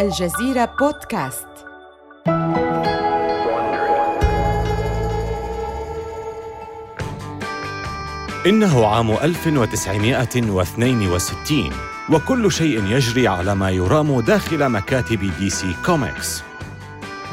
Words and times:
الجزيرة 0.00 0.64
بودكاست. 0.80 1.46
إنه 8.46 8.86
عام 8.86 9.10
1962 9.10 11.70
وكل 12.10 12.52
شيء 12.52 12.84
يجري 12.84 13.28
على 13.28 13.54
ما 13.54 13.70
يرام 13.70 14.20
داخل 14.20 14.68
مكاتب 14.68 15.30
دي 15.38 15.50
سي 15.50 15.74
كوميكس 15.86 16.42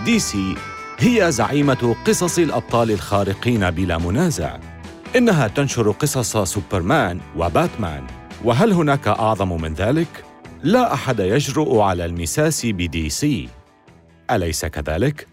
دي 0.05 0.19
سي 0.19 0.55
هي 0.97 1.31
زعيمة 1.31 1.95
قصص 2.07 2.39
الأبطال 2.39 2.91
الخارقين 2.91 3.71
بلا 3.71 3.97
منازع. 3.97 4.57
إنها 5.15 5.47
تنشر 5.47 5.91
قصص 5.91 6.37
سوبرمان 6.37 7.19
وباتمان 7.37 8.03
وهل 8.43 8.73
هناك 8.73 9.07
أعظم 9.07 9.61
من 9.61 9.73
ذلك؟ 9.73 10.26
لا 10.67 10.93
أحد 10.93 11.19
يجرؤ 11.19 11.79
على 11.79 12.05
المساس 12.05 12.65
بدي 12.65 13.09
سي 13.09 13.49
أليس 14.31 14.65
كذلك؟ 14.65 15.27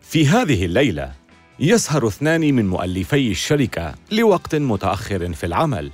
في 0.00 0.28
هذه 0.28 0.64
الليلة 0.64 1.12
يسهر 1.60 2.08
اثنان 2.08 2.40
من 2.40 2.68
مؤلفي 2.68 3.30
الشركة 3.30 3.94
لوقت 4.12 4.54
متأخر 4.54 5.32
في 5.32 5.46
العمل 5.46 5.90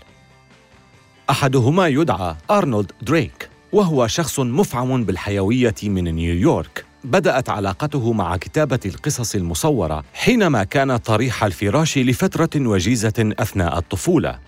أحدهما 1.31 1.89
يدعى 1.89 2.37
أرنولد 2.51 2.93
دريك 3.03 3.49
وهو 3.73 4.07
شخص 4.07 4.41
مفعم 4.41 5.05
بالحيوية 5.05 5.75
من 5.83 6.05
نيويورك 6.15 6.85
بدأت 7.05 7.49
علاقته 7.49 8.13
مع 8.13 8.37
كتابة 8.37 8.81
القصص 8.87 9.35
المصورة 9.35 10.05
حينما 10.15 10.65
كان 10.65 10.97
طريح 10.97 11.45
الفراش 11.45 11.99
لفترة 11.99 12.51
وجيزة 12.57 13.35
أثناء 13.39 13.79
الطفولة. 13.79 14.39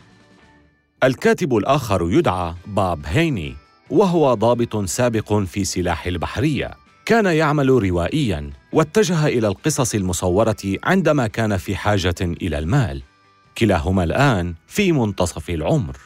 الكاتب 1.05 1.57
الآخر 1.57 2.09
يدعى 2.11 2.55
باب 2.67 3.07
هيني 3.07 3.62
وهو 3.93 4.35
ضابط 4.35 4.85
سابق 4.85 5.35
في 5.35 5.65
سلاح 5.65 6.07
البحرية. 6.07 6.71
كان 7.07 7.27
يعمل 7.27 7.69
روائياً 7.69 8.51
واتجه 8.73 9.27
إلى 9.27 9.49
القصص 9.49 9.95
المصورة 9.95 10.57
عندما 10.85 11.27
كان 11.27 11.57
في 11.57 11.77
حاجة 11.77 12.15
إلى 12.21 12.59
المال. 12.59 13.03
كلاهما 13.59 14.05
الآن 14.05 14.55
في 14.67 14.93
منتصف 14.93 15.51
العمر. 15.51 15.97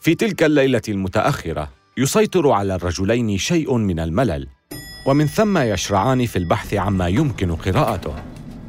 في 0.00 0.14
تلك 0.14 0.42
الليلة 0.42 0.82
المتأخرة 0.88 1.70
يسيطر 1.96 2.50
على 2.50 2.74
الرجلين 2.74 3.38
شيء 3.38 3.76
من 3.76 4.00
الملل 4.00 4.48
ومن 5.06 5.26
ثم 5.26 5.58
يشرعان 5.58 6.26
في 6.26 6.36
البحث 6.36 6.74
عما 6.74 7.08
يمكن 7.08 7.54
قراءته 7.54 8.14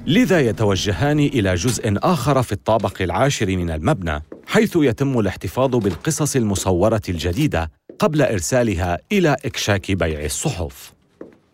لذا 0.08 0.40
يتوجهان 0.40 1.20
إلى 1.20 1.56
جزء 1.56 1.94
آخر 1.98 2.44
في 2.44 2.52
الطابق 2.52 3.02
العاشر 3.02 3.48
من 3.48 3.72
المبنى 3.72 4.24
حيث 4.48 4.76
يتم 4.76 5.20
الاحتفاظ 5.20 5.76
بالقصص 5.76 6.36
المصورة 6.36 7.02
الجديدة 7.10 7.72
قبل 8.00 8.22
إرسالها 8.22 8.98
إلى 9.12 9.36
إكشاك 9.46 9.92
بيع 9.92 10.26
الصحف. 10.26 10.94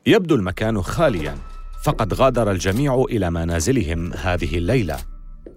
يبدو 0.06 0.36
المكان 0.36 0.82
خاليا 0.82 1.38
فقد 1.84 2.14
غادر 2.14 2.52
الجميع 2.52 3.06
إلى 3.10 3.32
منازلهم 3.32 4.14
هذه 4.14 4.58
الليلة. 4.58 4.98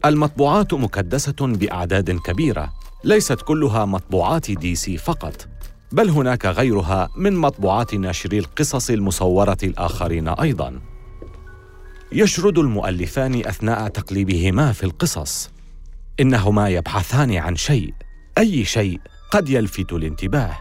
المطبوعات 0.04 0.74
مكدسة 0.74 1.36
بأعداد 1.40 2.10
كبيرة 2.10 2.72
ليست 3.04 3.40
كلها 3.40 3.84
مطبوعات 3.84 4.50
دي 4.50 4.74
سي 4.74 4.96
فقط 4.96 5.48
بل 5.92 6.10
هناك 6.10 6.46
غيرها 6.46 7.08
من 7.16 7.36
مطبوعات 7.36 7.94
ناشري 7.94 8.38
القصص 8.38 8.90
المصورة 8.90 9.58
الآخرين 9.62 10.28
أيضا. 10.28 10.80
يشرد 12.12 12.58
المؤلفان 12.58 13.46
أثناء 13.46 13.88
تقليبهما 13.88 14.72
في 14.72 14.84
القصص. 14.84 15.53
إنهما 16.20 16.68
يبحثان 16.68 17.36
عن 17.36 17.56
شيء 17.56 17.94
أي 18.38 18.64
شيء 18.64 19.00
قد 19.30 19.48
يلفت 19.48 19.92
الانتباه. 19.92 20.58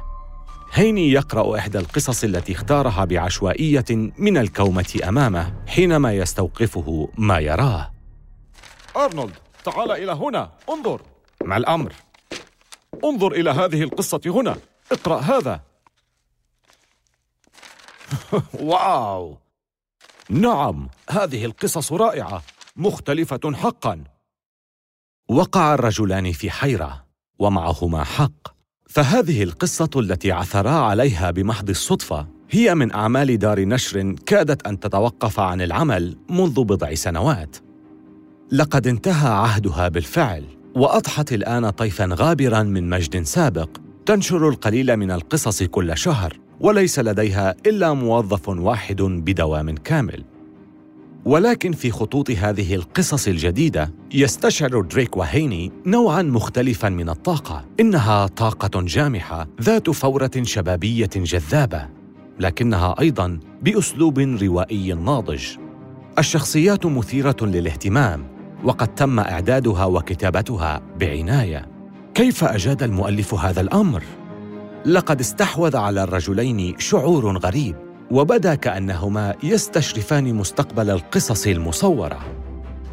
هيني 0.73 1.11
يقرأ 1.11 1.57
إحدى 1.57 1.79
القصص 1.79 2.23
التي 2.23 2.53
اختارها 2.53 3.05
بعشوائية 3.05 3.85
من 4.17 4.37
الكومة 4.37 4.99
أمامه 5.07 5.53
حينما 5.67 6.13
يستوقفه 6.13 7.09
ما 7.17 7.39
يراه. 7.39 7.91
أرنولد 8.97 9.33
تعال 9.63 9.91
إلى 9.91 10.11
هنا. 10.11 10.51
انظر. 10.69 11.01
ما 11.43 11.57
الأمر؟ 11.57 11.93
انظر 13.03 13.31
إلى 13.31 13.49
هذه 13.49 13.83
القصة 13.83 14.21
هنا. 14.25 14.57
اقرأ 14.91 15.19
هذا. 15.19 15.61
واو! 18.59 19.37
نعم 20.29 20.89
هذه 21.09 21.45
القصص 21.45 21.93
رائعة 21.93 22.43
مختلفة 22.75 23.53
حقا. 23.53 24.03
وقع 25.33 25.73
الرجلان 25.73 26.31
في 26.31 26.51
حيرة 26.51 27.03
ومعهما 27.39 28.03
حق. 28.03 28.47
فهذه 28.89 29.43
القصة 29.43 29.89
التي 29.95 30.31
عثرا 30.31 30.69
عليها 30.69 31.31
بمحض 31.31 31.69
الصدفة 31.69 32.27
هي 32.49 32.75
من 32.75 32.91
أعمال 32.91 33.37
دار 33.37 33.65
نشر 33.65 34.15
كادت 34.25 34.67
أن 34.67 34.79
تتوقف 34.79 35.39
عن 35.39 35.61
العمل 35.61 36.17
منذ 36.29 36.63
بضع 36.63 36.93
سنوات. 36.93 37.57
لقد 38.51 38.87
انتهى 38.87 39.29
عهدها 39.33 39.87
بالفعل 39.87 40.45
وأضحت 40.75 41.33
الآن 41.33 41.69
طيفا 41.69 42.09
غابرا 42.11 42.63
من 42.63 42.89
مجد 42.89 43.23
سابق. 43.23 43.69
تنشر 44.05 44.49
القليل 44.49 44.97
من 44.97 45.11
القصص 45.11 45.63
كل 45.63 45.97
شهر 45.97 46.39
وليس 46.59 46.99
لديها 46.99 47.55
إلا 47.65 47.93
موظف 47.93 48.49
واحد 48.49 49.01
بدوام 49.01 49.75
كامل. 49.75 50.23
ولكن 51.25 51.71
في 51.71 51.91
خطوط 51.91 52.31
هذه 52.31 52.75
القصص 52.75 53.27
الجديدة 53.27 53.93
يستشعر 54.13 54.81
دريك 54.81 55.17
وهيني 55.17 55.71
نوعا 55.85 56.21
مختلفا 56.21 56.89
من 56.89 57.09
الطاقة. 57.09 57.65
إنها 57.79 58.27
طاقة 58.27 58.81
جامحة 58.81 59.47
ذات 59.61 59.89
فورة 59.89 60.31
شبابية 60.41 61.09
جذابة 61.15 61.89
لكنها 62.39 62.95
أيضا 62.99 63.39
بأسلوب 63.61 64.19
روائي 64.19 64.93
ناضج. 64.93 65.45
الشخصيات 66.19 66.85
مثيرة 66.85 67.37
للاهتمام 67.41 68.25
وقد 68.63 68.87
تم 68.87 69.19
إعدادها 69.19 69.85
وكتابتها 69.85 70.81
بعناية. 70.99 71.67
كيف 72.13 72.43
أجاد 72.43 72.83
المؤلف 72.83 73.33
هذا 73.33 73.61
الأمر؟ 73.61 74.03
لقد 74.85 75.19
استحوذ 75.19 75.77
على 75.77 76.03
الرجلين 76.03 76.79
شعور 76.79 77.37
غريب. 77.37 77.82
وبدا 78.13 78.55
كأنهما 78.55 79.35
يستشرفان 79.43 80.33
مستقبل 80.33 80.89
القصص 80.89 81.47
المصورة. 81.47 82.19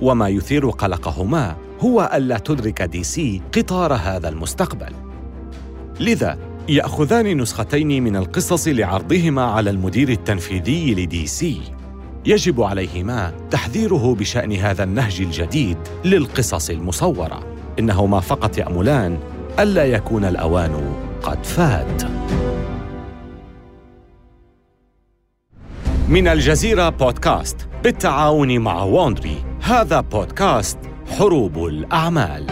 وما 0.01 0.29
يثير 0.29 0.71
قلقهما 0.71 1.57
هو 1.81 2.11
ألا 2.15 2.39
تدرك 2.39 2.83
دي 2.83 3.05
سي 3.05 3.43
أخطار 3.57 3.95
هذا 3.95 4.29
المستقبل. 4.29 4.93
لذا 6.01 6.39
يأخذان 6.69 7.37
نسختين 7.37 8.03
من 8.05 8.17
القصص 8.17 8.69
لعرضهما 8.69 9.43
على 9.43 9.71
المدير 9.71 10.09
التنفيذي 10.09 10.95
لدي 10.95 11.27
سي. 11.27 11.61
يجب 12.27 12.63
عليهما 12.63 13.33
تحذيره 13.51 14.15
بشأن 14.15 14.53
هذا 14.53 14.85
النهج 14.85 15.21
الجديد 15.21 15.77
للقصص 16.05 16.71
المصورة. 16.71 17.43
إنهما 17.79 18.21
فقط 18.21 18.59
يأملان 18.59 19.19
ألا 19.59 19.85
يكون 19.85 20.25
الأوان 20.25 20.95
قد 21.23 21.45
فات. 21.45 22.03
من 26.11 26.29
الجزيرة 26.29 26.89
بودكاست 26.89 27.69
بالتعاون 27.85 28.59
مع 28.59 28.83
ووندري 28.83 29.45
هذا 29.63 30.01
بودكاست 30.01 30.79
حروب 31.19 31.65
الأعمال. 31.67 32.47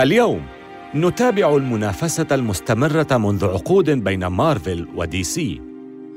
اليوم 0.00 0.57
نتابع 0.94 1.56
المنافسة 1.56 2.26
المستمرة 2.32 3.16
منذ 3.16 3.44
عقود 3.44 3.90
بين 3.90 4.26
مارفل 4.26 4.88
ودي 4.96 5.24
سي. 5.24 5.60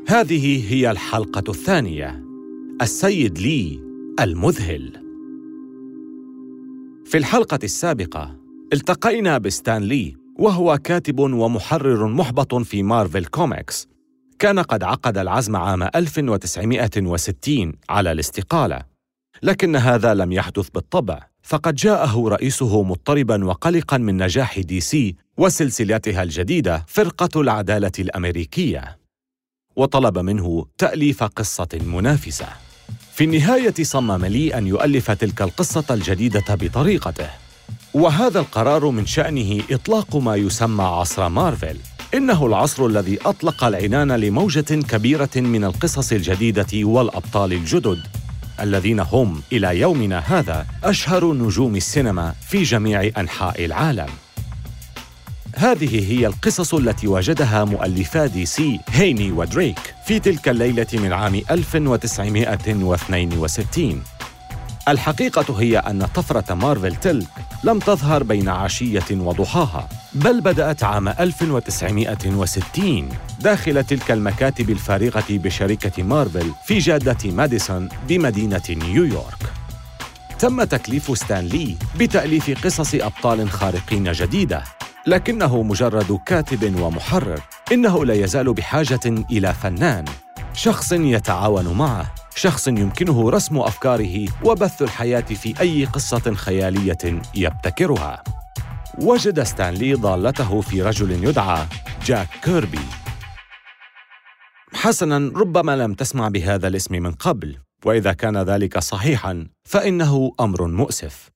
هذه 0.07 0.73
هي 0.73 0.91
الحلقة 0.91 1.43
الثانية. 1.49 2.23
السيد 2.81 3.39
لي 3.39 3.79
المذهل. 4.19 4.91
في 7.05 7.17
الحلقة 7.17 7.59
السابقة 7.63 8.37
التقينا 8.73 9.37
بستان 9.37 9.83
لي 9.83 10.15
وهو 10.39 10.77
كاتب 10.77 11.19
ومحرر 11.19 12.07
محبط 12.07 12.55
في 12.55 12.83
مارفل 12.83 13.25
كوميكس. 13.25 13.87
كان 14.39 14.59
قد 14.59 14.83
عقد 14.83 15.17
العزم 15.17 15.55
عام 15.55 15.83
1960 15.83 17.73
على 17.89 18.11
الاستقالة، 18.11 18.81
لكن 19.43 19.75
هذا 19.75 20.13
لم 20.13 20.31
يحدث 20.31 20.69
بالطبع. 20.69 21.30
فقد 21.43 21.75
جاءه 21.75 22.27
رئيسه 22.27 22.83
مضطربا 22.83 23.45
وقلقا 23.45 23.97
من 23.97 24.23
نجاح 24.23 24.59
دي 24.59 24.79
سي 24.79 25.15
وسلسلتها 25.37 26.23
الجديدة 26.23 26.85
فرقة 26.87 27.41
العدالة 27.41 27.91
الأمريكية. 27.99 28.97
وطلب 29.75 30.17
منه 30.17 30.65
تأليف 30.77 31.23
قصة 31.23 31.67
منافسة. 31.85 32.47
في 33.13 33.23
النهاية 33.23 33.73
صمم 33.81 34.25
لي 34.25 34.57
أن 34.57 34.67
يؤلف 34.67 35.11
تلك 35.11 35.41
القصة 35.41 35.85
الجديدة 35.91 36.55
بطريقته. 36.55 37.29
وهذا 37.93 38.39
القرار 38.39 38.89
من 38.89 39.05
شأنه 39.05 39.63
إطلاق 39.71 40.15
ما 40.15 40.35
يسمى 40.35 40.83
عصر 40.83 41.29
مارفل. 41.29 41.77
إنه 42.13 42.45
العصر 42.45 42.85
الذي 42.85 43.19
أطلق 43.25 43.63
العنان 43.63 44.11
لموجة 44.11 44.75
كبيرة 44.89 45.29
من 45.35 45.63
القصص 45.63 46.11
الجديدة 46.11 46.67
والأبطال 46.73 47.53
الجدد. 47.53 47.99
الذين 48.61 48.99
هم 48.99 49.41
إلى 49.51 49.79
يومنا 49.79 50.19
هذا 50.19 50.65
أشهر 50.83 51.33
نجوم 51.33 51.75
السينما 51.75 52.33
في 52.47 52.63
جميع 52.63 53.09
أنحاء 53.17 53.65
العالم. 53.65 54.07
هذه 55.55 56.11
هي 56.11 56.27
القصص 56.27 56.73
التي 56.73 57.07
وجدها 57.07 57.63
مؤلفا 57.63 58.25
دي 58.25 58.45
سي 58.45 58.79
هيني 58.89 59.31
ودريك 59.31 59.79
في 60.05 60.19
تلك 60.19 60.49
الليلة 60.49 60.87
من 60.93 61.13
عام 61.13 61.41
1962 61.51 64.03
الحقيقة 64.87 65.61
هي 65.61 65.77
أن 65.77 66.05
طفرة 66.05 66.53
مارفل 66.53 66.95
تلك 66.95 67.27
لم 67.63 67.79
تظهر 67.79 68.23
بين 68.23 68.49
عشية 68.49 69.03
وضحاها 69.11 69.89
بل 70.13 70.41
بدأت 70.41 70.83
عام 70.83 71.07
1960 71.07 73.09
داخل 73.39 73.83
تلك 73.83 74.11
المكاتب 74.11 74.69
الفارغة 74.69 75.23
بشركة 75.29 76.03
مارفل 76.03 76.51
في 76.65 76.77
جادة 76.77 77.31
ماديسون 77.31 77.89
بمدينة 78.07 78.61
نيويورك. 78.69 79.53
تم 80.39 80.63
تكليف 80.63 81.17
ستان 81.17 81.45
لي 81.45 81.77
بتأليف 81.99 82.65
قصص 82.65 82.95
أبطال 82.95 83.49
خارقين 83.49 84.11
جديدة 84.11 84.63
لكنه 85.07 85.63
مجرد 85.63 86.19
كاتب 86.25 86.81
ومحرر 86.81 87.39
إنه 87.71 88.05
لا 88.05 88.13
يزال 88.13 88.53
بحاجة 88.53 88.99
إلى 89.05 89.53
فنان 89.53 90.05
شخص 90.53 90.91
يتعاون 90.91 91.77
معه. 91.77 92.20
شخص 92.35 92.67
يمكنه 92.67 93.29
رسم 93.29 93.57
أفكاره 93.57 94.27
وبث 94.43 94.81
الحياة 94.81 95.21
في 95.21 95.59
أي 95.59 95.85
قصة 95.85 96.33
خيالية 96.33 97.21
يبتكرها. 97.35 98.23
وجد 98.99 99.43
ستانلي 99.43 99.93
ضالته 99.93 100.61
في 100.61 100.81
رجل 100.81 101.23
يدعى 101.23 101.65
جاك 102.05 102.27
كيربي. 102.43 102.79
حسنا 104.73 105.31
ربما 105.35 105.75
لم 105.75 105.93
تسمع 105.93 106.27
بهذا 106.27 106.67
الاسم 106.67 106.95
من 106.95 107.11
قبل 107.11 107.57
وإذا 107.85 108.13
كان 108.13 108.37
ذلك 108.37 108.79
صحيحا 108.79 109.47
فإنه 109.63 110.31
أمر 110.39 110.67
مؤسف. 110.67 111.29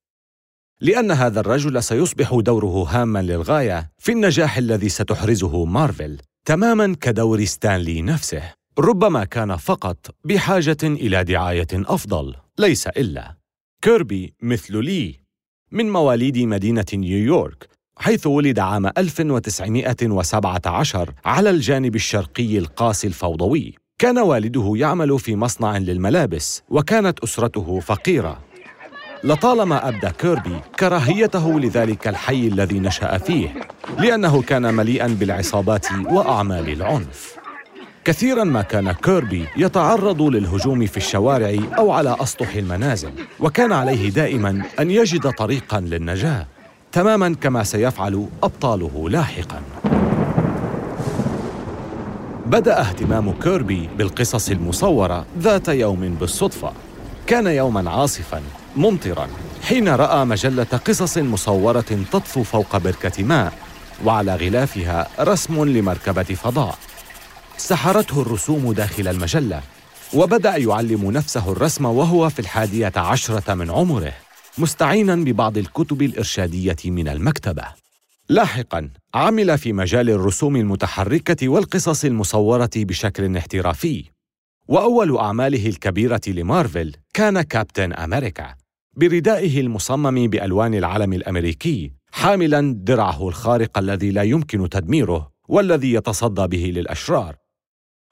لأن 0.82 1.12
هذا 1.12 1.40
الرجل 1.40 1.84
سيصبح 1.84 2.36
دوره 2.40 2.88
هاما 2.90 3.22
للغاية 3.22 3.92
في 3.98 4.12
النجاح 4.12 4.58
الذي 4.58 4.90
ستحرزه 4.90 5.66
مارفل 5.66 6.18
تماما 6.46 6.96
كدور 7.02 7.46
ستانلي 7.46 8.02
نفسه. 8.02 8.54
ربما 8.80 9.24
كان 9.24 9.56
فقط 9.56 9.98
بحاجة 10.24 10.78
إلى 10.84 11.24
دعاية 11.24 11.68
أفضل 11.74 12.36
ليس 12.60 12.88
إلا. 12.88 13.36
كيربي 13.82 14.34
مثل 14.42 14.84
لي 14.84 15.20
من 15.72 15.92
مواليد 15.92 16.38
مدينة 16.38 16.86
نيويورك 16.94 17.70
حيث 17.98 18.28
ولد 18.28 18.60
عام 18.60 18.86
1917 18.86 21.14
على 21.26 21.50
الجانب 21.50 21.96
الشرقي 21.96 22.58
القاسي 22.58 23.08
الفوضوي. 23.08 23.76
كان 24.00 24.18
والده 24.18 24.74
يعمل 24.76 25.20
في 25.20 25.36
مصنع 25.36 25.78
للملابس 25.78 26.64
وكانت 26.70 27.20
أسرته 27.20 27.80
فقيرة. 27.80 28.40
لطالما 29.24 29.88
أبدى 29.88 30.10
كيربي 30.10 30.60
كراهيته 30.80 31.60
لذلك 31.60 32.08
الحي 32.08 32.48
الذي 32.48 32.80
نشأ 32.80 33.18
فيه 33.18 33.68
لأنه 34.00 34.42
كان 34.42 34.74
مليئا 34.74 35.08
بالعصابات 35.08 35.92
وأعمال 35.92 36.70
العنف. 36.70 37.35
كثيرا 38.06 38.44
ما 38.44 38.62
كان 38.62 38.92
كيربي 38.92 39.48
يتعرض 39.58 40.22
للهجوم 40.22 40.86
في 40.86 40.98
الشوارع 40.98 41.56
أو 41.78 41.92
على 41.92 42.18
أسطح 42.20 42.56
المنازل 42.56 43.12
وكان 43.40 43.72
عليه 43.72 44.10
دائما 44.10 44.62
أن 44.80 44.92
يجد 44.92 45.32
طريقا 45.32 45.80
للنجاة 45.80 46.48
تماما 46.92 47.36
كما 47.42 47.64
سيفعل 47.64 48.28
أبطاله 48.44 49.10
لاحقا. 49.10 49.62
بدأ 52.46 52.82
اهتمام 52.82 53.32
كيربي 53.32 53.90
بالقصص 53.98 54.50
المصورة 54.50 55.26
ذات 55.40 55.68
يوم 55.68 56.18
بالصدفة. 56.20 56.72
كان 57.28 57.48
يوما 57.48 57.92
عاصفا 57.92 58.42
ممطرا 58.76 59.28
حين 59.64 59.90
رأى 59.90 60.26
مجلة 60.26 60.80
قصص 60.88 61.18
مصورة 61.18 62.06
تطفو 62.12 62.44
فوق 62.44 62.78
بركة 62.78 63.24
ماء 63.24 63.54
وعلى 64.06 64.36
غلافها 64.36 65.08
رسم 65.20 65.66
لمركبة 65.66 66.24
فضاء. 66.24 66.78
سحرته 67.58 68.22
الرسوم 68.22 68.74
داخل 68.74 69.08
المجلة 69.08 69.62
وبدأ 70.14 70.58
يعلم 70.58 71.12
نفسه 71.12 71.52
الرسم 71.52 71.86
وهو 71.86 72.30
في 72.30 72.40
الحادية 72.40 72.92
عشرة 72.96 73.54
من 73.54 73.72
عمره 73.72 74.14
مستعينا 74.58 75.16
ببعض 75.16 75.58
الكتب 75.58 76.02
الإرشادية 76.02 76.76
من 76.86 77.08
المكتبة. 77.08 77.64
لاحقا 78.30 78.90
عمل 79.14 79.58
في 79.58 79.74
مجال 79.74 80.10
الرسوم 80.10 80.56
المتحركة 80.56 81.50
والقصص 81.50 82.06
المصورة 82.06 82.70
بشكل 82.76 83.38
احترافي. 83.38 84.04
وأول 84.68 85.18
أعماله 85.18 85.70
الكبيرة 85.70 86.22
لمارفل 86.28 86.96
كان 87.14 87.42
كابتن 87.42 87.94
أمريكا 87.94 88.56
بردائه 88.98 89.60
المصمم 89.60 90.28
بألوان 90.28 90.74
العلم 90.74 91.14
الأمريكي 91.14 91.92
حاملا 92.12 92.74
درعه 92.78 93.28
الخارق 93.28 93.78
الذي 93.78 94.12
لا 94.12 94.24
يمكن 94.24 94.70
تدميره 94.70 95.32
والذي 95.48 95.94
يتصدى 95.94 96.48
به 96.48 96.72
للأشرار. 96.76 97.45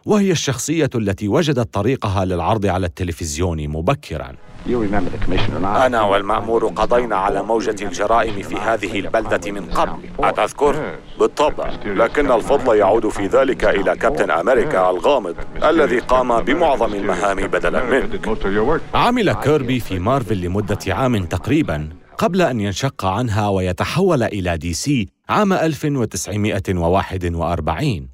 وهي 0.05 0.31
الشخصية 0.31 0.89
التي 0.95 1.27
وجدت 1.27 1.73
طريقها 1.73 2.25
للعرض 2.25 2.65
على 2.65 2.85
التلفزيون 2.85 3.67
مبكرا. 3.67 4.35
أنا 5.85 6.01
والمأمور 6.01 6.67
قضينا 6.67 7.15
على 7.15 7.43
موجة 7.43 7.75
الجرائم 7.81 8.41
في 8.41 8.55
هذه 8.55 8.99
البلدة 8.99 9.51
من 9.51 9.65
قبل. 9.65 9.99
أتذكر؟ 10.19 10.95
بالطبع. 11.19 11.69
لكن 11.85 12.31
الفضل 12.31 12.77
يعود 12.77 13.09
في 13.09 13.27
ذلك 13.27 13.63
إلى 13.63 13.95
كابتن 13.95 14.31
أمريكا 14.31 14.89
الغامض 14.89 15.35
الذي 15.63 15.99
قام 15.99 16.41
بمعظم 16.41 16.93
المهام 16.93 17.47
بدلا 17.47 17.83
منك 17.83 18.27
عمل 18.93 19.33
كيربي 19.33 19.79
في 19.79 19.99
مارفل 19.99 20.37
لمدة 20.37 20.79
عام 20.87 21.25
تقريبا 21.25 21.89
قبل 22.17 22.41
أن 22.41 22.59
ينشق 22.59 23.05
عنها 23.05 23.49
ويتحول 23.49 24.23
إلى 24.23 24.57
دي 24.57 24.73
سي 24.73 25.07
عام 25.29 25.53
1941 25.53 28.12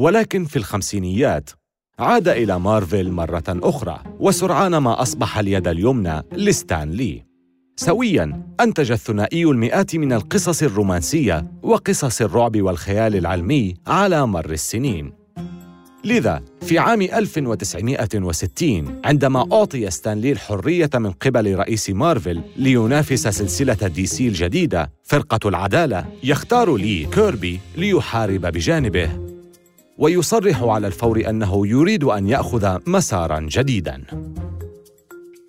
ولكن 0.00 0.44
في 0.44 0.56
الخمسينيات 0.56 1.50
عاد 1.98 2.28
إلى 2.28 2.58
مارفل 2.58 3.10
مرة 3.10 3.44
أخرى 3.48 4.02
وسرعان 4.20 4.76
ما 4.76 5.02
أصبح 5.02 5.38
اليد 5.38 5.68
اليمنى 5.68 6.22
لستان 6.32 6.90
لي 6.90 7.24
سويا 7.76 8.42
أنتج 8.60 8.92
الثنائي 8.92 9.44
المئات 9.44 9.96
من 9.96 10.12
القصص 10.12 10.62
الرومانسية 10.62 11.50
وقصص 11.62 12.20
الرعب 12.22 12.60
والخيال 12.60 13.16
العلمي 13.16 13.74
على 13.86 14.26
مر 14.26 14.50
السنين. 14.50 15.12
لذا 16.04 16.42
في 16.62 16.78
عام 16.78 17.02
1960 17.02 19.00
عندما 19.04 19.48
أعطي 19.52 19.90
ستان 19.90 20.15
لي 20.15 20.32
الحرية 20.32 20.90
من 20.94 21.12
قبل 21.12 21.54
رئيس 21.54 21.90
مارفل 21.90 22.42
لينافس 22.56 23.28
سلسلة 23.28 23.88
دي 23.88 24.06
سي 24.06 24.28
الجديدة 24.28 24.92
فرقة 25.04 25.48
العدالة 25.48 26.06
يختار 26.24 26.76
لي 26.76 27.06
كيربي 27.06 27.60
ليحارب 27.76 28.40
بجانبه. 28.46 29.29
ويصرح 30.00 30.62
على 30.62 30.86
الفور 30.86 31.28
أنه 31.28 31.66
يريد 31.66 32.04
أن 32.04 32.26
يأخذ 32.26 32.78
مسارا 32.86 33.40
جديدا. 33.40 34.04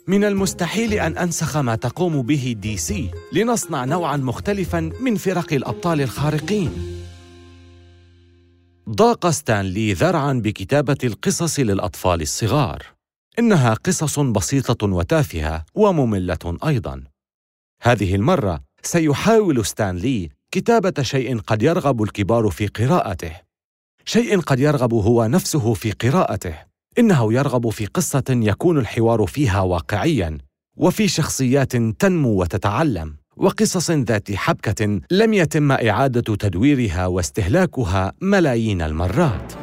من 0.07 0.23
المستحيل 0.23 0.93
أن 0.93 1.17
أنسخ 1.17 1.57
ما 1.57 1.75
تقوم 1.75 2.21
به 2.21 2.55
دي 2.57 2.77
سي 2.77 3.11
لنصنع 3.33 3.85
نوعا 3.85 4.17
مختلفا 4.17 4.91
من 4.99 5.15
فرق 5.15 5.53
الأبطال 5.53 6.01
الخارقين. 6.01 6.71
ضاق 8.89 9.29
ستانلي 9.29 9.93
ذرعا 9.93 10.33
بكتابة 10.33 10.97
القصص 11.03 11.59
للأطفال 11.59 12.21
الصغار. 12.21 12.83
إنها 13.39 13.73
قصص 13.73 14.19
بسيطة 14.19 14.87
وتافهة 14.87 15.65
ومملة 15.75 16.57
أيضا. 16.67 17.03
هذه 17.81 18.15
المرة 18.15 18.61
سيحاول 18.83 19.65
ستانلي 19.65 20.29
كتابة 20.51 20.93
شيء 21.01 21.39
قد 21.39 21.63
يرغب 21.63 22.03
الكبار 22.03 22.49
في 22.49 22.67
قراءته. 22.67 23.50
شيء 24.05 24.39
قد 24.39 24.59
يرغب 24.59 24.93
هو 24.93 25.25
نفسه 25.25 25.73
في 25.73 25.91
قراءته. 25.91 26.55
إنه 26.99 27.33
يرغب 27.33 27.69
في 27.69 27.85
قصة 27.85 28.23
يكون 28.29 28.77
الحوار 28.77 29.25
فيها 29.25 29.61
واقعيا 29.61 30.37
وفي 30.77 31.07
شخصيات 31.07 31.75
تنمو 31.75 32.41
وتتعلم 32.41 33.15
وقصص 33.37 33.91
ذات 33.91 34.31
حبكة 34.31 34.99
لم 35.11 35.33
يتم 35.33 35.71
إعادة 35.71 36.35
تدويرها 36.35 37.07
واستهلاكها 37.07 38.13
ملايين 38.21 38.81
المرات. 38.81 39.53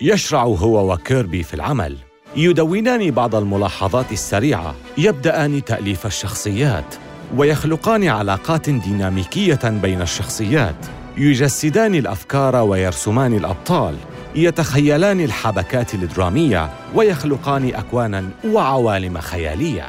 يشرع 0.00 0.42
هو 0.42 0.92
وكيربي 0.92 1.42
في 1.42 1.54
العمل. 1.54 1.96
يدونان 2.36 3.10
بعض 3.10 3.34
الملاحظات 3.34 4.12
السريعة. 4.12 4.74
يبدأان 4.98 5.64
تأليف 5.64 6.06
الشخصيات 6.06 6.94
ويخلقان 7.36 8.08
علاقات 8.08 8.70
ديناميكية 8.70 9.60
بين 9.64 10.02
الشخصيات. 10.02 10.99
يجسدان 11.16 11.94
الأفكار 11.94 12.56
ويرسمان 12.56 13.34
الأبطال 13.34 13.96
يتخيلان 14.34 15.20
الحبكات 15.20 15.94
الدرامية 15.94 16.70
ويخلقان 16.94 17.74
أكوانا 17.74 18.24
وعوالم 18.44 19.18
خيالية 19.18 19.86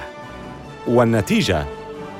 والنتيجة 0.87 1.65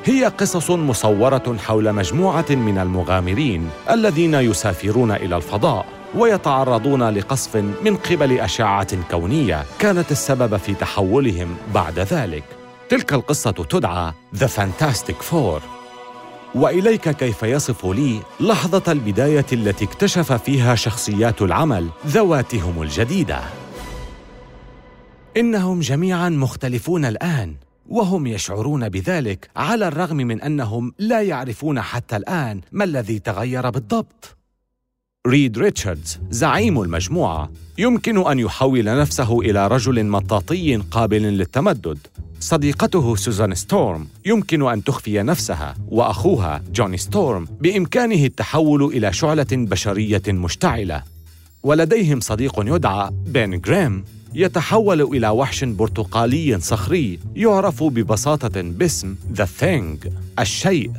هي 0.06 0.26
قصص 0.26 0.72
مصورة 0.72 1.58
حول 1.66 1.94
مجموعة 1.94 2.46
من 2.50 2.78
المغامرين 2.78 3.70
الذين 3.90 4.34
يسافرون 4.34 5.12
إلى 5.12 5.36
الفضاء 5.36 5.86
ويتعرضون 6.16 7.10
لقصف 7.10 7.56
من 7.56 7.98
قبل 7.98 8.40
أشعة 8.40 9.10
كونية 9.12 9.66
كانت 9.80 10.12
السبب 10.12 10.58
في 10.58 10.74
تحولهم 10.74 11.56
بعد 11.74 12.00
ذلك. 12.00 12.44
تلك 12.90 13.14
القصة 13.14 13.52
تدعى 13.52 14.14
The 14.36 14.48
Fantastic 14.48 15.16
Four 15.32 15.81
وإليك 16.56 17.10
كيف 17.10 17.44
يصف 17.44 17.86
لي 17.86 18.20
لحظة 18.40 18.92
البداية 18.92 19.46
التي 19.54 19.86
اكتشف 19.86 20.34
فيها 20.34 20.76
شخصيات 20.76 21.42
العمل 21.42 21.90
ذواتهم 22.08 22.82
الجديدة. 22.82 23.40
إنهم 25.38 25.80
جميعا 25.80 26.30
مختلفون 26.30 27.06
الآن 27.06 27.56
وهم 27.90 28.28
يشعرون 28.28 28.90
بذلك 28.90 29.50
على 29.56 29.88
الرغم 29.88 30.18
من 30.18 30.42
أنهم 30.42 30.94
لا 31.00 31.22
يعرفون 31.22 31.82
حتى 31.82 32.16
الآن 32.18 32.62
ما 32.72 32.84
الذي 32.84 33.20
تغير 33.20 33.70
بالضبط. 33.70 34.38
ريد 35.28 35.58
ريتشاردز 35.58 36.20
زعيم 36.30 36.82
المجموعة 36.82 37.52
يمكن 37.78 38.28
أن 38.28 38.40
يحول 38.40 38.86
نفسه 38.86 39.40
إلى 39.40 39.68
رجل 39.68 40.06
مطاطي 40.06 40.76
قابل 40.76 41.22
للتمدد. 41.22 41.98
صديقته 42.40 43.16
سوزان 43.16 43.56
ستورم 43.56 44.08
يمكن 44.26 44.70
أن 44.70 44.84
تخفي 44.84 45.24
نفسها 45.24 45.76
وأخوها 45.88 46.64
جوني 46.74 46.98
ستورم 46.98 47.48
بإمكانه 47.60 48.26
التحول 48.26 48.84
إلى 48.84 49.14
شعلة 49.14 49.48
بشرية 49.52 50.22
مشتعلة. 50.28 51.04
ولديهم 51.64 52.20
صديق 52.20 52.76
يدعى 52.76 53.10
بن 53.28 53.60
جريم 53.60 54.04
يتحول 54.34 55.02
إلى 55.02 55.30
وحش 55.30 55.64
برتقالي 55.64 56.60
صخري 56.60 57.20
يعرف 57.36 57.84
ببساطة 57.84 58.62
باسم 58.62 59.16
ذا 59.34 59.46
ثينج 59.46 60.08
الشيء. 60.40 60.92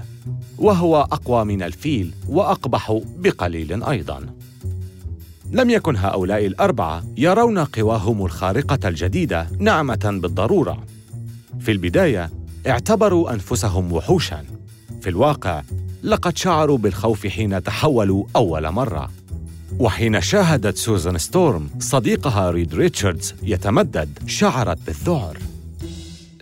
وهو 0.62 1.00
أقوى 1.00 1.44
من 1.44 1.62
الفيل 1.62 2.14
وأقبح 2.28 3.00
بقليل 3.18 3.84
أيضاً. 3.84 4.26
لم 5.50 5.70
يكن 5.70 5.96
هؤلاء 5.96 6.46
الأربعة 6.46 7.04
يرون 7.16 7.58
قواهم 7.58 8.24
الخارقة 8.24 8.88
الجديدة 8.88 9.48
نعمة 9.58 10.18
بالضرورة. 10.22 10.84
في 11.60 11.72
البداية 11.72 12.30
اعتبروا 12.66 13.32
أنفسهم 13.32 13.92
وحوشاً. 13.92 14.44
في 15.00 15.10
الواقع 15.10 15.62
لقد 16.02 16.36
شعروا 16.36 16.78
بالخوف 16.78 17.26
حين 17.26 17.62
تحولوا 17.62 18.24
أول 18.36 18.70
مرة. 18.70 19.10
وحين 19.78 20.20
شاهدت 20.20 20.76
سوزان 20.76 21.18
ستورم 21.18 21.68
صديقها 21.78 22.50
ريد 22.50 22.74
ريتشاردز 22.74 23.34
يتمدد 23.42 24.18
شعرت 24.26 24.78
بالذعر. 24.86 25.38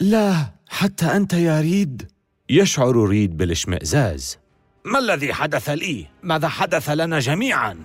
لا 0.00 0.46
حتى 0.68 1.06
أنت 1.06 1.32
يا 1.32 1.60
ريد. 1.60 2.10
يشعر 2.52 2.96
ريد 2.96 3.36
بالاشمئزاز 3.36 4.38
ما 4.84 4.98
الذي 4.98 5.32
حدث 5.32 5.68
لي؟ 5.68 6.06
ماذا 6.22 6.48
حدث 6.48 6.90
لنا 6.90 7.18
جميعاً؟ 7.18 7.76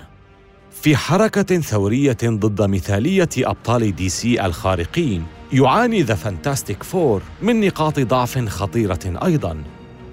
في 0.72 0.96
حركة 0.96 1.62
ثورية 1.62 2.18
ضد 2.24 2.62
مثالية 2.62 3.30
أبطال 3.38 3.96
DC 3.96 4.46
الخارقين 4.46 5.26
يعاني 5.54 6.02
The 6.02 6.16
Fantastic 6.16 6.84
Four 6.84 7.22
من 7.42 7.62
نقاط 7.68 8.00
ضعف 8.00 8.48
خطيرة 8.48 9.20
أيضاً 9.26 9.64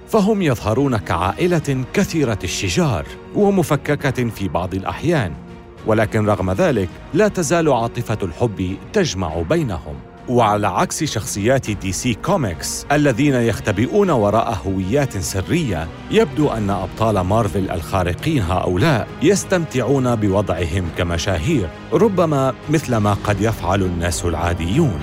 فهم 0.08 0.42
يظهرون 0.42 0.96
كعائلة 0.96 1.84
كثيرة 1.94 2.38
الشجار 2.44 3.06
ومفككة 3.34 4.30
في 4.30 4.48
بعض 4.48 4.74
الأحيان 4.74 5.34
ولكن 5.86 6.26
رغم 6.26 6.50
ذلك 6.50 6.88
لا 7.14 7.28
تزال 7.28 7.72
عاطفة 7.72 8.18
الحب 8.22 8.76
تجمع 8.92 9.42
بينهم 9.42 10.11
وعلى 10.28 10.68
عكس 10.68 11.04
شخصيات 11.04 11.70
DC 11.70 12.14
Comics 12.14 12.86
الذين 12.92 13.34
يختبئون 13.34 14.10
وراء 14.10 14.60
هويات 14.66 15.18
سرية 15.18 15.88
يبدو 16.10 16.48
أن 16.48 16.70
أبطال 16.70 17.20
مارفل 17.20 17.70
الخارقين 17.70 18.42
هؤلاء 18.42 19.08
يستمتعون 19.22 20.16
بوضعهم 20.16 20.88
كمشاهير 20.98 21.68
ربما 21.92 22.54
مثل 22.70 22.96
ما 22.96 23.14
قد 23.14 23.40
يفعل 23.40 23.82
الناس 23.82 24.24
العاديون. 24.24 25.00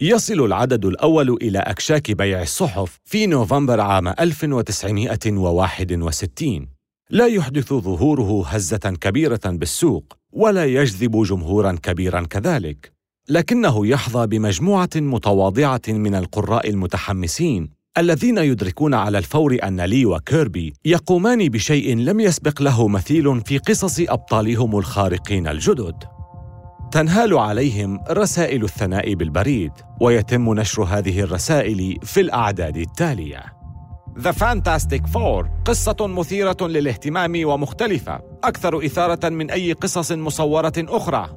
يصل 0.00 0.44
العدد 0.44 0.84
الأول 0.84 1.38
إلى 1.42 1.58
أكشاك 1.58 2.10
بيع 2.10 2.42
الصحف 2.42 3.00
في 3.04 3.26
نوفمبر 3.26 3.80
عام 3.80 4.08
1961 4.08 6.68
لا 7.10 7.26
يحدث 7.26 7.72
ظهوره 7.72 8.44
هزة 8.46 8.96
كبيرة 9.00 9.40
بالسوق. 9.44 10.16
ولا 10.36 10.64
يجذب 10.64 11.22
جمهورا 11.22 11.76
كبيرا 11.82 12.20
كذلك 12.20 12.92
لكنه 13.28 13.86
يحظى 13.86 14.26
بمجموعة 14.26 14.90
متواضعة 14.96 15.82
من 15.88 16.14
القراء 16.14 16.70
المتحمسين 16.70 17.70
الذين 17.98 18.38
يدركون 18.38 18.94
على 18.94 19.18
الفور 19.18 19.58
أن 19.62 19.80
لي 19.80 20.06
وكيربي 20.06 20.72
يقومان 20.84 21.48
بشيء 21.48 21.96
لم 21.96 22.20
يسبق 22.20 22.62
له 22.62 22.88
مثيل 22.88 23.40
في 23.40 23.58
قصص 23.58 24.00
أبطالهم 24.00 24.78
الخارقين 24.78 25.46
الجدد. 25.46 26.04
تنهال 26.92 27.38
عليهم 27.38 28.00
رسائل 28.10 28.64
الثناء 28.64 29.14
بالبريد 29.14 29.72
ويتم 30.00 30.54
نشر 30.54 30.82
هذه 30.82 31.20
الرسائل 31.20 31.98
في 32.02 32.20
الأعداد 32.20 32.76
التالية. 32.76 33.55
The 34.16 34.32
Fantastic 34.32 35.06
Four 35.12 35.46
قصة 35.64 35.96
مثيرة 36.00 36.56
للاهتمام 36.60 37.32
ومختلفة 37.44 38.20
أكثر 38.44 38.86
إثارة 38.86 39.28
من 39.28 39.50
أي 39.50 39.72
قصص 39.72 40.12
مصورة 40.12 40.72
أخرى. 40.78 41.28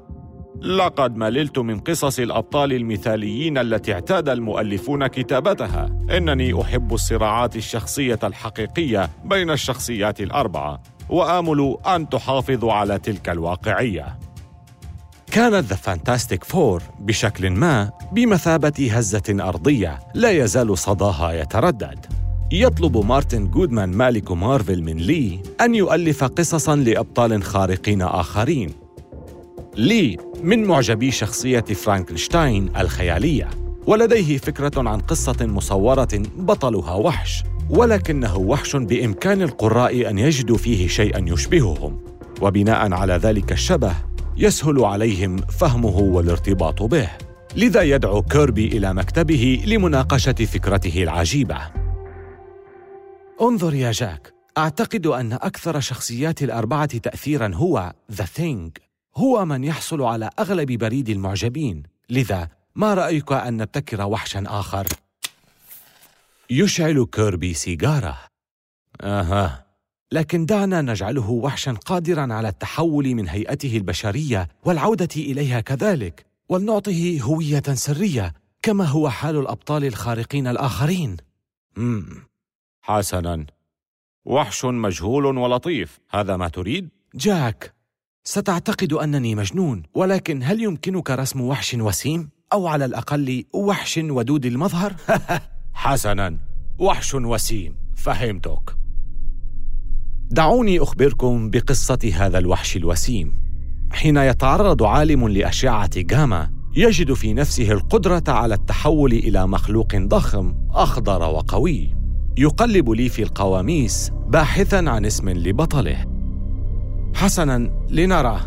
لقد 0.62 1.16
مللت 1.16 1.60
من 1.60 1.80
قصص 1.80 2.20
الأبطال 2.20 2.74
المثاليين 2.74 3.58
التي 3.58 3.94
اعتاد 3.94 4.30
المؤلفون 4.30 5.08
كتابتها. 5.08 5.90
إنني 6.18 6.62
أحب 6.62 6.94
الصراعات 6.94 7.56
الشخصية 7.56 8.20
الحقيقية 8.24 9.10
بين 9.26 9.52
الشخصيات 9.52 10.22
الأربعة 10.22 10.82
وآمل 11.10 11.78
أن 11.88 12.10
تحافظوا 12.10 12.74
على 12.74 13.00
تلك 13.00 13.30
الواقعية. 13.30 14.20
كانت 15.32 15.66
The 15.66 15.76
Fantastic 15.76 16.44
Four 16.44 16.84
بشكل 17.00 17.50
ما 17.50 17.92
بمثابة 18.12 18.90
هزة 18.92 19.38
أرضية 19.40 20.00
لا 20.14 20.32
يزال 20.32 20.78
صداها 20.78 21.32
يتردد. 21.32 22.19
يطلب 22.52 22.98
مارتن 22.98 23.48
جودمان 23.48 23.90
مالك 23.90 24.32
مارفل 24.32 24.84
من 24.84 24.98
لي 24.98 25.40
أن 25.62 25.76
يؤلف 25.76 26.24
قصصاً 26.24 26.76
لأبطال 26.76 27.44
خارقين 27.44 28.02
آخرين. 28.02 28.70
لي 29.76 30.18
من 30.44 30.64
معجبي 30.64 31.12
شخصية 31.12 31.60
فرانكنشتاين 31.60 32.70
الخيالية 32.78 33.50
ولديه 33.88 34.38
فكرة 34.38 34.90
عن 34.90 35.00
قصة 35.00 35.46
مصورة 35.46 36.22
بطلها 36.38 36.94
وحش 36.94 37.44
ولكنه 37.70 38.38
وحش 38.38 38.76
بإمكان 38.76 39.42
القراء 39.42 40.10
أن 40.10 40.20
يجدوا 40.20 40.58
فيه 40.58 40.88
شيئاً 40.88 41.26
يشبههم. 41.28 41.98
وبناء 42.42 42.94
على 42.94 43.14
ذلك 43.14 43.52
الشبه 43.52 43.94
يسهل 44.38 44.86
عليهم 44.86 45.38
فهمه 45.38 45.98
والارتباط 45.98 46.84
به. 46.84 47.10
لذا 47.56 47.82
يدعو 47.82 48.22
كيربي 48.22 48.68
إلى 48.68 48.94
مكتبه 48.94 49.64
لمناقشة 49.66 50.34
فكرته 50.34 51.04
العجيبة. 51.04 51.89
انظر 53.42 53.74
يا 53.74 53.92
جاك. 53.92 54.34
أعتقد 54.58 55.08
أن 55.08 55.34
أكثر 55.34 55.80
شخصيات 55.80 56.44
الأربعة 56.44 56.98
تاثيرا 56.98 57.52
هو 57.56 57.94
The 58.12 58.26
Thing 58.26 58.78
هو 59.16 59.46
من 59.46 59.64
يحصل 59.64 60.02
على 60.02 60.30
أغلب 60.40 60.72
بريد 60.72 61.10
المعجبين. 61.10 61.84
لذا 62.10 62.48
ما 62.76 62.94
رأيك 62.94 63.32
أن 63.32 63.58
نبتكر 63.58 64.02
وحشا 64.02 64.44
آخر؟ 64.48 64.88
يشعل 66.50 67.08
كيربي 67.12 67.54
سيجارة. 67.54 68.18
أها. 69.02 69.66
لكن 70.12 70.46
دعنا 70.46 70.82
نجعله 70.82 71.30
وحشا 71.30 71.72
قادرا 71.72 72.34
على 72.34 72.48
التحول 72.48 73.16
من 73.16 73.30
هيئته 73.30 73.78
البشرية 73.78 74.48
والعودة 74.66 75.10
إليها 75.16 75.60
كذلك 75.60 76.26
ولنعطه 76.50 77.20
هوية 77.22 77.64
سرية 77.74 78.34
كما 78.62 78.86
هو 78.86 79.10
حال 79.10 79.38
الأبطال 79.40 79.86
الخارقين 79.86 80.48
الآخرين. 80.48 81.18
مم. 81.78 82.29
حسنا. 82.90 83.46
وحش 84.26 84.66
مجهول 84.66 85.26
ولطيف. 85.26 86.00
هذا 86.10 86.38
ما 86.38 86.48
تريد؟ 86.48 86.90
جاك 87.16 87.74
ستعتقد 88.24 88.94
أنني 88.94 89.36
مجنون 89.36 89.84
ولكن 89.94 90.44
هل 90.44 90.64
يمكنك 90.64 91.10
رسم 91.12 91.42
وحش 91.42 91.74
وسيم؟ 91.74 92.30
أو 92.54 92.68
على 92.68 92.86
الأقل 92.86 93.44
وحش 93.54 93.98
ودود 93.98 94.46
المظهر؟ 94.46 94.96
حسنا. 95.74 96.38
وحش 96.80 97.14
وسيم. 97.14 97.76
فهمتك. 97.96 98.76
دعوني 100.32 100.80
أخبركم 100.80 101.50
بقصة 101.50 102.12
هذا 102.14 102.38
الوحش 102.38 102.78
الوسيم. 102.78 103.34
حين 103.92 104.18
يتعرض 104.18 104.84
عالم 104.84 105.28
لأشعة 105.28 106.02
جاما 106.02 106.52
يجد 106.76 107.14
في 107.14 107.34
نفسه 107.34 107.72
القدرة 107.72 108.24
على 108.28 108.56
التحول 108.56 109.12
إلى 109.14 109.48
مخلوق 109.48 109.96
ضخم 109.96 110.56
أخضر 110.72 111.22
وقوي. 111.22 111.99
يقلب 112.40 112.90
لي 112.90 113.10
في 113.10 113.24
القواميس 113.24 114.12
باحثا 114.28 114.76
عن 114.76 115.06
اسم 115.06 115.30
لبطله. 115.30 116.06
حسنا 117.16 117.72
لنرى. 117.90 118.40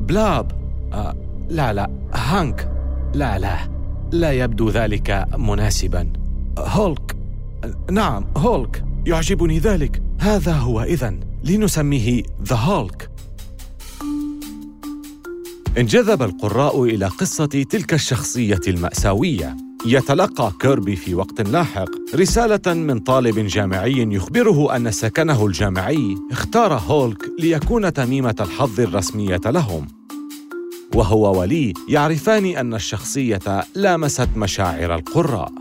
Blob. 0.00 0.52
آه 0.92 1.16
لا 1.48 1.72
لا. 1.72 1.90
هانك. 2.14 2.70
لا 3.14 3.38
لا. 3.38 3.58
لا 4.12 4.32
يبدو 4.32 4.70
ذلك 4.70 5.26
مناسبا. 5.38 6.12
هولك. 6.58 7.16
نعم 7.90 8.24
هولك. 8.36 8.84
يعجبني 9.06 9.58
ذلك. 9.58 10.02
هذا 10.18 10.52
هو 10.52 10.82
إذن. 10.82 11.20
لنسميه 11.44 12.22
The 12.42 12.56
Hulk 12.56 13.10
انجذب 15.78 16.22
القراء 16.22 16.84
إلى 16.84 17.06
قصة 17.06 17.46
تلك 17.46 17.94
الشخصية 17.94 18.60
المأساوية. 18.68 19.56
يتلقى 19.86 20.52
كيربي 20.60 20.96
في 20.96 21.14
وقت 21.14 21.40
لاحق. 21.40 21.88
رسالة 22.14 22.74
من 22.74 22.98
طالب 22.98 23.38
جامعي 23.38 24.08
يخبره 24.10 24.76
أن 24.76 24.90
سكنه 24.90 25.46
الجامعي 25.46 26.16
اختار 26.30 26.72
هولك 26.72 27.30
ليكون 27.38 27.92
تميمة 27.92 28.34
الحظ 28.40 28.80
الرسمية 28.80 29.40
لهم. 29.46 29.86
وهو 30.94 31.40
ولي 31.40 31.74
يعرفان 31.88 32.44
أن 32.44 32.74
الشخصية 32.74 33.64
لامست 33.74 34.28
مشاعر 34.36 34.94
القراء. 34.94 35.52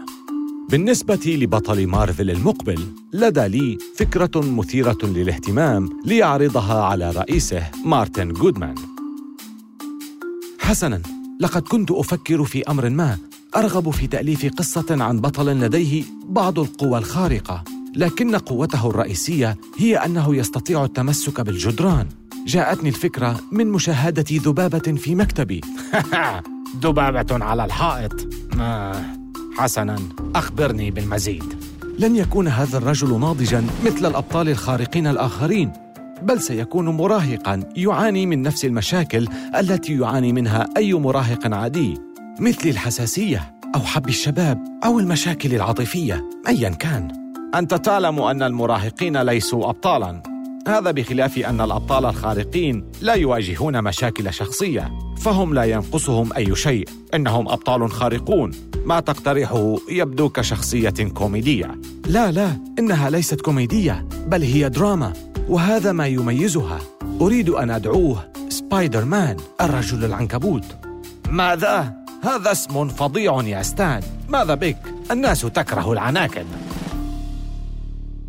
بالنسبة 0.69 1.37
لبطل 1.41 1.87
مارفل 1.87 2.29
المقبل 2.29 2.79
لدى 3.13 3.47
لي 3.47 3.77
فكرة 3.95 4.31
مثيرة 4.35 4.97
للاهتمام 5.03 5.89
ليعرضها 6.05 6.83
على 6.83 7.11
رئيسه 7.11 7.71
مارتن 7.85 8.33
جودمان. 8.33 8.75
حسناً 10.59 11.01
لقد 11.39 11.61
كنت 11.61 11.91
أفكر 11.91 12.43
في 12.43 12.63
أمر 12.63 12.89
ما. 12.89 13.17
أرغب 13.55 13.89
في 13.89 14.07
تأليف 14.07 14.45
قصة 14.45 14.85
عن 14.89 15.21
بطل 15.21 15.45
لديه 15.45 16.03
بعض 16.29 16.59
القوى 16.59 16.97
الخارقة 16.97 17.63
لكن 17.95 18.35
قوته 18.35 18.89
الرئيسية 18.89 19.57
هي 19.77 19.97
أنه 19.97 20.35
يستطيع 20.35 20.83
التمسك 20.83 21.41
بالجدران. 21.41 22.07
جاءتني 22.45 22.89
الفكرة 22.89 23.39
من 23.51 23.67
مشاهدة 23.67 24.25
ذبابة 24.31 24.79
في 24.79 25.15
مكتبي. 25.15 25.61
ذبابة 26.83 27.45
على 27.45 27.65
الحائط. 27.65 28.27
آه. 28.59 29.01
حسنا 29.57 29.99
أخبرني 30.35 30.91
بالمزيد. 30.91 31.43
لن 31.99 32.15
يكون 32.15 32.47
هذا 32.47 32.77
الرجل 32.77 33.19
ناضجا 33.19 33.65
مثل 33.85 34.05
الأبطال 34.05 34.49
الخارقين 34.49 35.07
الآخرين 35.07 35.71
بل 36.21 36.41
سيكون 36.41 36.89
مراهقا 36.89 37.63
يعاني 37.75 38.25
من 38.25 38.41
نفس 38.41 38.65
المشاكل 38.65 39.27
التي 39.59 39.97
يعاني 39.97 40.33
منها 40.33 40.69
أي 40.77 40.93
مراهق 40.93 41.53
عادي. 41.53 42.12
مثل 42.39 42.69
الحساسية 42.69 43.55
أو 43.75 43.79
حب 43.79 44.09
الشباب 44.09 44.79
أو 44.85 44.99
المشاكل 44.99 45.55
العاطفية 45.55 46.29
أيا 46.47 46.69
كان. 46.69 47.11
أنت 47.55 47.73
تعلم 47.73 48.19
أن 48.19 48.43
المراهقين 48.43 49.21
ليسوا 49.21 49.69
أبطالا. 49.69 50.23
هذا 50.67 50.91
بخلاف 50.91 51.37
أن 51.37 51.61
الأبطال 51.61 52.05
الخارقين 52.05 52.85
لا 53.01 53.13
يواجهون 53.13 53.83
مشاكل 53.83 54.33
شخصية 54.33 54.91
فهم 55.17 55.53
لا 55.53 55.63
ينقصهم 55.63 56.33
أي 56.33 56.55
شيء. 56.55 56.87
إنهم 57.13 57.49
أبطال 57.49 57.91
خارقون. 57.91 58.51
ما 58.85 58.99
تقترحه 58.99 59.75
يبدو 59.89 60.29
كشخصية 60.29 61.09
كوميدية. 61.13 61.75
لا 62.05 62.31
لا 62.31 62.57
إنها 62.79 63.09
ليست 63.09 63.41
كوميدية 63.41 64.07
بل 64.27 64.43
هي 64.43 64.69
دراما 64.69 65.13
وهذا 65.49 65.91
ما 65.91 66.07
يميزها. 66.07 66.79
أريد 67.21 67.49
أن 67.49 67.71
أدعوه 67.71 68.29
سبايدر 68.49 69.05
مان 69.05 69.37
الرجل 69.61 70.05
العنكبوت. 70.05 70.65
ماذا؟ 71.29 72.02
هذا 72.23 72.51
اسم 72.51 72.87
فظيع 72.87 73.41
يا 73.41 73.63
ستان 73.63 74.01
ماذا 74.29 74.55
بك؟ 74.55 74.77
الناس 75.11 75.41
تكره 75.41 75.91
العناكب. 75.91 76.45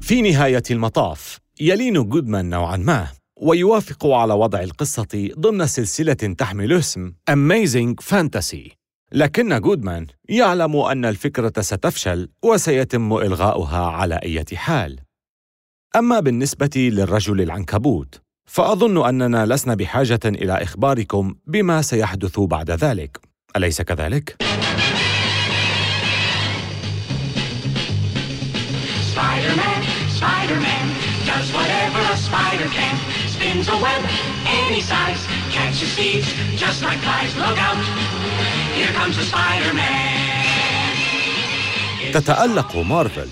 في 0.01 0.23
نهاية 0.23 0.63
المطاف 0.71 1.39
يلين 1.61 2.09
جودمان 2.09 2.49
نوعا 2.51 2.77
ما 2.77 3.09
ويوافق 3.41 4.07
على 4.07 4.35
وضع 4.35 4.61
القصة 4.61 5.31
ضمن 5.39 5.67
سلسلة 5.67 6.15
تحمل 6.15 6.73
اسم 6.73 7.13
Amazing 7.31 8.05
Fantasy. 8.05 8.73
لكن 9.13 9.61
جودمان 9.61 10.07
يعلم 10.29 10.77
أن 10.77 11.05
الفكرة 11.05 11.53
ستفشل 11.61 12.29
وسيتم 12.45 13.13
إلغاؤها 13.13 13.87
على 13.87 14.15
أي 14.15 14.45
حال. 14.55 15.01
أما 15.97 16.21
بالنسبة 16.21 16.71
للرجل 16.77 17.40
العنكبوت 17.40 18.21
فأظن 18.49 19.07
أننا 19.07 19.47
لسنا 19.47 19.75
بحاجة 19.75 20.21
إلى 20.25 20.62
إخباركم 20.62 21.35
بما 21.47 21.83
سيحدث 21.83 22.40
بعد 22.40 22.71
ذلك. 22.71 23.34
أليس 23.57 23.83
كذلك؟ 23.83 24.37
تتألق 42.12 42.77
مارفل. 42.77 43.29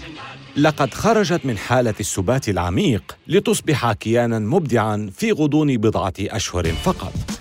لقد 0.56 0.94
خرجت 0.94 1.46
من 1.46 1.58
حالة 1.58 1.94
السبات 2.00 2.48
العميق 2.48 3.16
لتصبح 3.28 3.92
كيانا 3.92 4.38
مبدعا 4.38 5.10
في 5.16 5.32
غضون 5.32 5.76
بضعة 5.76 6.14
أشهر 6.20 6.64
فقط. 6.64 7.31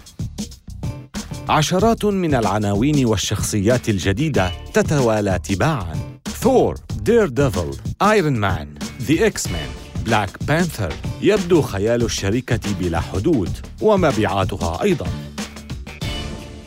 عشرات 1.51 2.05
من 2.05 2.35
العناوين 2.35 3.05
والشخصيات 3.05 3.89
الجديدة 3.89 4.51
تتوالى 4.73 5.39
تباعا. 5.43 6.19
ثور، 6.29 6.75
Daredevil، 7.01 7.71
Iron 8.01 8.33
Man، 8.33 8.73
The 9.01 9.27
X-Men، 9.27 9.69
Black 10.05 10.43
Panther 10.43 10.93
يبدو 11.21 11.61
خيال 11.61 12.03
الشركة 12.03 12.59
بلا 12.79 12.99
حدود 12.99 13.49
ومبيعاتها 13.81 14.83
أيضاً. 14.83 15.07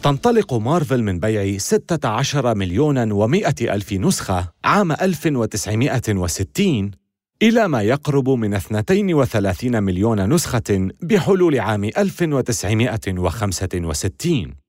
تنطلق 0.02 0.54
مارفل 0.54 1.02
من 1.02 1.18
بيع 1.18 1.58
16 1.58 2.54
مليون 2.54 3.12
و100 3.12 3.62
ألف 3.62 3.92
نسخة 3.92 4.48
عام 4.64 4.92
1960 4.92 6.90
إلى 7.42 7.68
ما 7.68 7.82
يقرب 7.82 8.28
من 8.28 8.54
32 8.54 9.82
مليون 9.82 10.34
نسخة 10.34 10.88
بحلول 11.02 11.60
عام 11.60 11.84
1965 11.84 14.63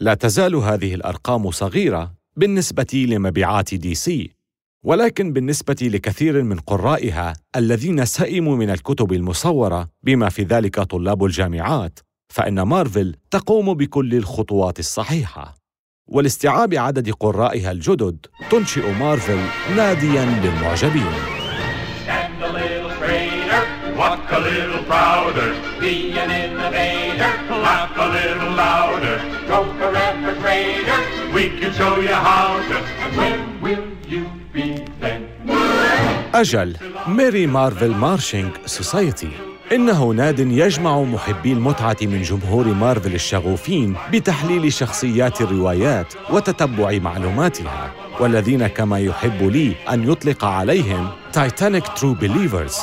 لا 0.00 0.14
تزال 0.14 0.54
هذه 0.54 0.94
الأرقام 0.94 1.50
صغيرة 1.50 2.14
بالنسبة 2.36 3.06
لمبيعات 3.08 3.74
دي 3.74 3.94
سي 3.94 4.36
ولكن 4.84 5.32
بالنسبة 5.32 5.76
لكثير 5.82 6.42
من 6.42 6.58
قرائها 6.58 7.32
الذين 7.56 8.04
سئموا 8.04 8.56
من 8.56 8.70
الكتب 8.70 9.12
المصورة 9.12 9.88
بما 10.02 10.28
في 10.28 10.42
ذلك 10.42 10.80
طلاب 10.80 11.24
الجامعات 11.24 11.98
فإن 12.34 12.62
مارفل 12.62 13.16
تقوم 13.30 13.74
بكل 13.74 14.14
الخطوات 14.14 14.78
الصحيحة. 14.78 15.54
ولاستيعاب 16.08 16.74
عدد 16.74 17.10
قرائها 17.10 17.70
الجدد 17.70 18.26
تنشئ 18.50 18.92
مارفل 18.92 19.38
نادياً 19.76 20.24
للمعجبين. 20.24 21.45
Walk 24.26 24.38
a 24.38 24.48
little 24.50 24.82
prouder, 24.90 25.50
be 25.80 25.94
an 26.22 26.30
innovator, 26.44 27.32
clap 27.64 27.92
a 27.96 28.08
little 28.16 28.52
louder, 28.64 29.16
grow 29.46 29.58
forever 29.78 30.34
greater, 30.42 31.00
we 31.34 31.44
can 31.58 31.72
show 31.72 31.94
you 32.00 32.16
how 32.28 32.48
to, 32.68 32.76
and 33.02 33.16
where 33.20 33.38
will 33.62 33.86
you 34.08 34.24
be 34.52 34.84
then? 35.00 35.28
أجل 36.34 36.76
Merry 37.08 37.46
Marvel 37.46 37.90
Marching 37.90 38.50
Society 38.66 39.30
إنه 39.72 40.10
ناد 40.10 40.38
يجمع 40.38 41.00
محبي 41.00 41.52
المتعة 41.52 41.96
من 42.02 42.22
جمهور 42.22 42.66
مارفل 42.66 43.14
الشغوفين 43.14 43.96
بتحليل 44.12 44.72
شخصيات 44.72 45.40
الروايات 45.40 46.14
وتتبع 46.30 46.98
معلوماتها. 46.98 47.90
والذين 48.20 48.66
كما 48.66 48.98
يحب 48.98 49.42
لي 49.42 49.72
أن 49.92 50.10
يطلق 50.10 50.44
عليهم 50.44 51.10
Titanic 51.32 51.84
True 51.88 52.14
Believers 52.14 52.76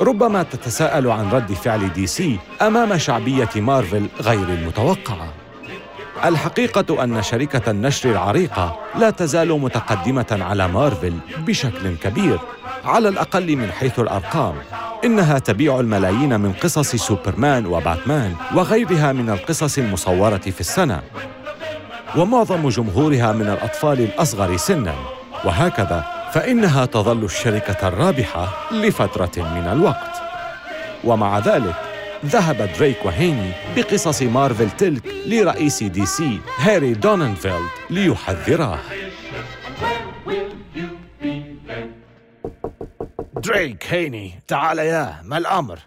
ربما 0.00 0.42
تتساءل 0.42 1.10
عن 1.10 1.30
رد 1.30 1.52
فعل 1.52 1.92
DC 1.92 2.38
أمام 2.62 2.98
شعبية 2.98 3.48
مارفل 3.56 4.06
غير 4.20 4.48
المتوقعة. 4.48 5.32
الحقيقة 6.24 7.04
أن 7.04 7.22
شركة 7.22 7.70
النشر 7.70 8.10
العريقة 8.10 8.78
لا 8.98 9.10
تزال 9.10 9.60
متقدمة 9.60 10.38
على 10.40 10.68
مارفل 10.68 11.14
بشكل 11.38 11.96
كبير 11.96 12.38
على 12.84 13.08
الأقل 13.08 13.56
من 13.56 13.72
حيث 13.72 13.98
الأرقام. 13.98 14.54
إنها 15.04 15.38
تبيع 15.38 15.80
الملايين 15.80 16.40
من 16.40 16.52
قصص 16.52 16.96
سوبرمان 16.96 17.66
وباتمان 17.66 18.34
وغيرها 18.54 19.12
من 19.12 19.30
القصص 19.30 19.78
المصورة 19.78 20.36
في 20.36 20.60
السنة. 20.60 21.02
ومعظم 22.16 22.68
جمهورها 22.68 23.32
من 23.32 23.48
الأطفال 23.48 24.00
الأصغر 24.00 24.56
سناً. 24.56 24.94
وهكذا 25.44 26.19
فإنها 26.32 26.86
تظل 26.86 27.24
الشركة 27.24 27.88
الرابحة 27.88 28.72
لفترة 28.72 29.32
من 29.36 29.68
الوقت. 29.72 30.22
ومع 31.04 31.38
ذلك 31.38 31.74
ذهب 32.26 32.70
دريك 32.78 33.04
وهيني 33.04 33.52
بقصص 33.76 34.22
مارفل 34.22 34.70
تلك 34.70 35.06
لرئيس 35.26 35.82
DC 35.82 36.40
هاري 36.58 36.94
دوننفيلد 36.94 37.68
ليحذراه. 37.90 38.78
دريك 43.36 43.86
هيني 43.88 44.42
تعال 44.48 44.78
يا 44.78 45.20
ما 45.24 45.38
الأمر؟ 45.38 45.78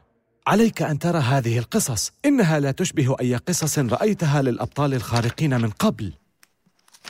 عليك 0.47 0.81
أن 0.81 0.99
ترى 0.99 1.19
هذه 1.19 1.57
القصص. 1.57 2.11
إنها 2.25 2.59
لا 2.59 2.71
تشبه 2.71 3.15
أي 3.21 3.35
قصص 3.35 3.79
رأيتها 3.79 4.41
للأبطال 4.41 4.93
الخارقين 4.93 5.61
من 5.61 5.69
قبل. 5.69 6.13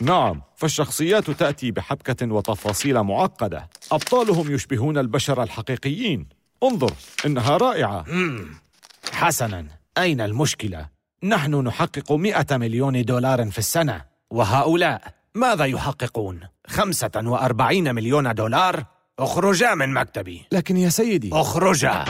نعم 0.02 0.42
فالشخصيات 0.56 1.32
تأتي 1.32 1.72
بحبكة 1.72 2.34
وتفاصيل 2.34 3.04
معقدة. 3.04 3.70
أبطالهم 3.92 4.54
يشبهون 4.54 4.98
البشر 4.98 5.44
الحقيقيين. 5.44 6.28
انظر 6.64 6.94
إنها 7.26 7.58
رائعة. 7.58 8.06
حسنا. 9.12 9.66
أين 9.98 10.22
المشكلة؟ 10.22 10.88
نحن 11.24 11.56
نحقق 11.56 12.12
مئة 12.12 12.58
مليون 12.58 13.02
دولار 13.02 13.52
في 13.52 13.58
السنة. 13.58 14.02
وهؤلاء 14.32 15.02
ماذا 15.36 15.66
يحققون؟ 15.66 16.40
خمسة 16.68 17.12
وأربعين 17.16 17.96
مليون 17.96 18.34
دولار؟ 18.36 18.84
اخرجا 19.20 19.76
من 19.76 19.94
مكتبي. 19.94 20.46
لكن 20.52 20.78
يا 20.78 20.90
سيدي. 20.90 21.30
اخرجا. 21.34 22.06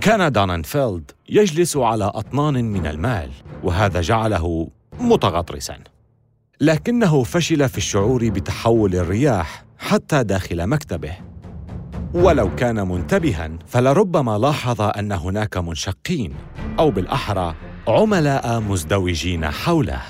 كان 0.00 0.32
داننفيلد 0.32 1.10
يجلس 1.28 1.76
على 1.76 2.04
أطنان 2.04 2.64
من 2.64 2.86
المال 2.86 3.30
وهذا 3.62 4.00
جعله 4.00 4.68
متغطرسا. 5.00 5.78
لكنه 6.60 7.22
فشل 7.22 7.68
في 7.68 7.78
الشعور 7.78 8.28
بتحول 8.28 8.94
الرياح 8.94 9.64
حتى 9.78 10.24
داخل 10.24 10.66
مكتبه. 10.66 11.12
ولو 12.14 12.54
كان 12.56 12.88
منتبها 12.88 13.50
فلربما 13.66 14.38
لاحظ 14.38 14.80
أن 14.80 15.12
هناك 15.12 15.56
منشقين 15.56 16.34
أو 16.78 16.90
بالأحرى 16.90 17.54
عملاء 17.88 18.60
مزدوجين 18.60 19.50
حوله. 19.50 20.02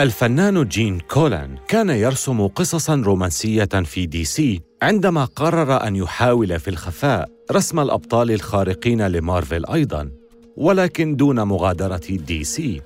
الفنان 0.00 0.68
جين 0.68 1.00
كولان 1.00 1.56
كان 1.68 1.90
يرسم 1.90 2.46
قصصا 2.46 2.94
رومانسية 2.94 3.64
في 3.64 4.06
دي 4.06 4.24
سي 4.24 4.60
عندما 4.82 5.24
قرر 5.24 5.86
أن 5.86 5.96
يحاول 5.96 6.60
في 6.60 6.68
الخفاء 6.68 7.28
رسم 7.52 7.80
الأبطال 7.80 8.30
الخارقين 8.30 9.06
لمارفل 9.06 9.66
أيضا 9.66 10.10
ولكن 10.56 11.16
دون 11.16 11.42
مغادرة 11.42 12.00
دي 12.10 12.44
سي. 12.44 12.80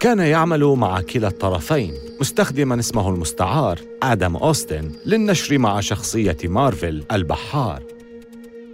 كان 0.00 0.18
يعمل 0.18 0.64
مع 0.64 1.00
كلا 1.00 1.28
الطرفين 1.28 1.94
مستخدما 2.20 2.78
اسمه 2.78 3.08
المستعار 3.08 3.80
آدم 4.02 4.36
أوستن 4.36 4.92
للنشر 5.06 5.58
مع 5.58 5.80
شخصية 5.80 6.38
مارفل 6.44 7.04
البحار. 7.12 7.82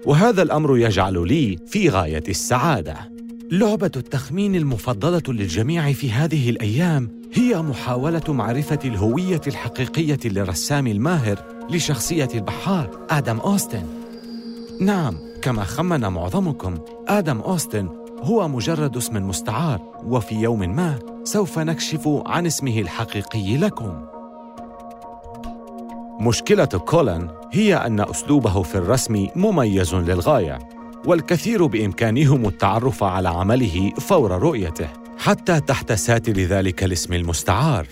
وهذا 0.07 0.42
الأمر 0.42 0.79
يجعل 0.79 1.29
لي 1.29 1.59
في 1.66 1.88
غاية 1.88 2.24
السعادة. 2.29 2.96
لعبة 3.50 3.90
التخمين 3.96 4.55
المفضلة 4.55 5.22
للجميع 5.29 5.92
في 5.92 6.12
هذه 6.12 6.50
الأيام 6.50 7.24
هي 7.37 7.62
محاولة 7.62 8.23
معرفة 8.29 8.79
الهوية 8.85 9.40
الحقيقية 9.47 10.18
للرسام 10.25 10.87
الماهر 10.87 11.38
لشخصية 11.70 12.29
البحار 12.35 12.90
آدم 13.11 13.40
أوستن. 13.40 13.83
نعم، 14.81 15.18
كما 15.42 15.64
خمن 15.64 16.01
معظمكم، 16.01 16.75
آدم 17.09 17.40
أوستن 17.40 17.88
هو 18.23 18.49
مجرد 18.49 18.97
اسم 18.97 19.29
مستعار، 19.29 19.81
وفي 20.07 20.35
يوم 20.35 20.77
ما 20.77 20.99
سوف 21.25 21.59
نكشف 21.59 22.09
عن 22.27 22.47
اسمه 22.47 22.79
الحقيقي 22.79 23.57
لكم. 23.57 24.05
مشكلة 26.20 26.64
كولن 26.64 27.29
هي 27.53 27.75
أن 27.75 28.01
أسلوبه 28.01 28.62
في 28.62 28.75
الرسم 28.75 29.27
مميز 29.37 29.94
للغاية، 29.94 30.59
والكثير 31.07 31.66
بإمكانهم 31.66 32.47
التعرف 32.47 33.03
على 33.05 33.29
عمله 33.29 33.92
فور 33.99 34.31
رؤيته. 34.31 35.04
حتى 35.18 35.61
تحت 35.61 35.92
ساتر 35.92 36.33
ذلك 36.33 36.85
الاسم 36.85 37.12
المستعار. 37.12 37.87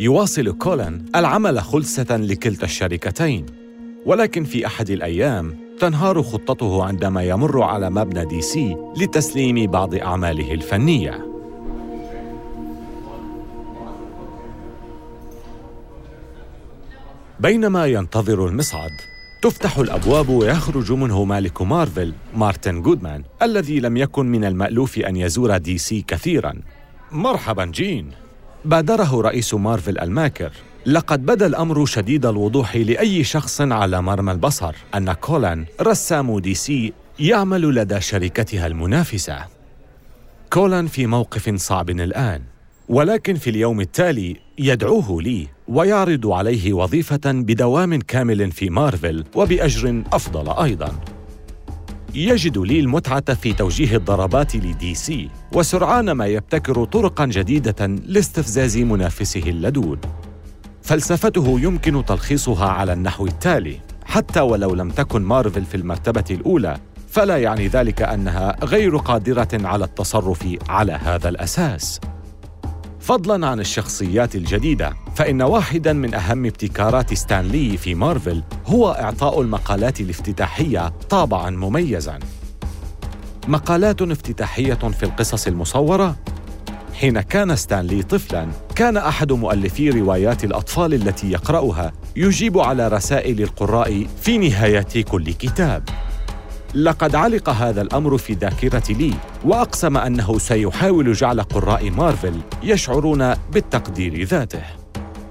يواصل 0.00 0.58
كولن 0.58 1.04
العمل 1.16 1.60
خلسة 1.60 2.16
لكلتا 2.16 2.64
الشركتين 2.64 3.46
ولكن 4.06 4.44
في 4.44 4.66
أحد 4.66 4.90
الأيام 4.90 5.56
تنهار 5.80 6.22
خطته 6.22 6.84
عندما 6.84 7.22
يمر 7.22 7.62
على 7.62 7.90
مبنى 7.90 8.24
DC 8.24 8.76
لتسليم 8.96 9.70
بعض 9.70 9.94
أعماله 9.94 10.54
الفنية. 10.54 11.26
بينما 17.40 17.86
ينتظر 17.86 18.46
المصعد 18.46 18.90
تفتح 19.42 19.78
الأبواب 19.78 20.28
ويخرج 20.28 20.92
منه 20.92 21.24
مالك 21.24 21.62
مارفل 21.62 22.12
مارتن 22.34 22.82
جودمان 22.82 23.22
الذي 23.42 23.80
لم 23.80 23.96
يكن 23.96 24.26
من 24.26 24.44
المألوف 24.44 24.98
أن 24.98 25.16
يزور 25.16 25.56
DC 25.56 26.04
كثيرا. 26.08 26.54
مرحبا 27.12 27.64
جين. 27.64 28.10
بادره 28.64 29.20
رئيس 29.20 29.54
مارفل 29.54 29.98
الماكر. 29.98 30.52
لقد 30.86 31.26
بدا 31.26 31.46
الأمر 31.46 31.86
شديد 31.86 32.26
الوضوح 32.26 32.76
لأي 32.76 33.24
شخص 33.24 33.60
على 33.60 34.02
مرمى 34.02 34.32
البصر 34.32 34.74
أن 34.94 35.12
كولان 35.12 35.64
رسام 35.80 36.38
دي 36.38 36.54
سي 36.54 36.92
يعمل 37.18 37.74
لدى 37.74 38.00
شركتها 38.00 38.66
المنافسة. 38.66 39.38
كولان 40.52 40.86
في 40.86 41.06
موقف 41.06 41.54
صعب 41.54 41.90
الآن 41.90 42.42
ولكن 42.88 43.34
في 43.34 43.50
اليوم 43.50 43.80
التالي 43.80 44.36
يدعوه 44.62 45.22
لي 45.22 45.48
ويعرض 45.68 46.26
عليه 46.26 46.72
وظيفة 46.72 47.20
بدوام 47.24 48.00
كامل 48.00 48.52
في 48.52 48.70
مارفل 48.70 49.24
وبأجر 49.34 50.02
أفضل 50.12 50.64
أيضا. 50.64 50.92
يجد 52.14 52.58
لي 52.58 52.80
المتعة 52.80 53.34
في 53.34 53.52
توجيه 53.52 53.96
الضربات 53.96 54.56
لدي 54.56 54.94
سي 54.94 55.28
وسرعان 55.52 56.12
ما 56.12 56.26
يبتكر 56.26 56.84
طرقا 56.84 57.26
جديدة 57.26 57.86
لاستفزاز 57.86 58.78
منافسه 58.78 59.42
اللدود. 59.46 59.98
فلسفته 60.82 61.60
يمكن 61.60 62.04
تلخيصها 62.04 62.68
على 62.68 62.92
النحو 62.92 63.26
التالي: 63.26 63.80
حتى 64.04 64.40
ولو 64.40 64.74
لم 64.74 64.90
تكن 64.90 65.22
مارفل 65.22 65.64
في 65.64 65.74
المرتبة 65.74 66.24
الأولى، 66.30 66.76
فلا 67.08 67.36
يعني 67.36 67.68
ذلك 67.68 68.02
أنها 68.02 68.64
غير 68.64 68.96
قادرة 68.96 69.48
على 69.52 69.84
التصرف 69.84 70.56
على 70.68 70.92
هذا 70.92 71.28
الأساس. 71.28 72.00
فضلا 73.02 73.46
عن 73.46 73.60
الشخصيات 73.60 74.34
الجديدة 74.34 74.94
فإن 75.14 75.42
واحدا 75.42 75.92
من 75.92 76.14
أهم 76.14 76.46
ابتكارات 76.46 77.14
ستانلي 77.14 77.76
في 77.76 77.94
مارفل 77.94 78.42
هو 78.66 78.90
إعطاء 78.90 79.40
المقالات 79.40 80.00
الافتتاحية 80.00 80.92
طابعا 81.10 81.50
مميزا. 81.50 82.18
مقالات 83.48 84.02
افتتاحية 84.02 84.74
في 84.74 85.02
القصص 85.02 85.46
المصورة. 85.46 86.16
حين 86.94 87.20
كان 87.20 87.56
ستانلي 87.56 88.02
طفلا 88.02 88.48
كان 88.74 88.96
أحد 88.96 89.32
مؤلفي 89.32 89.90
روايات 89.90 90.44
الأطفال 90.44 90.94
التي 90.94 91.30
يقرأها 91.30 91.92
يجيب 92.16 92.58
على 92.58 92.88
رسائل 92.88 93.42
القراء 93.42 94.06
في 94.22 94.38
نهاية 94.38 95.02
كل 95.10 95.32
كتاب. 95.32 95.88
لقد 96.74 97.14
علق 97.14 97.50
هذا 97.50 97.82
الأمر 97.82 98.18
في 98.18 98.32
ذاكرة 98.32 98.92
لي 98.92 99.14
وأقسم 99.44 99.96
أنه 99.96 100.38
سيحاول 100.38 101.12
جعل 101.12 101.42
قراء 101.42 101.90
مارفل 101.90 102.34
يشعرون 102.62 103.34
بالتقدير 103.52 104.22
ذاته. 104.24 104.62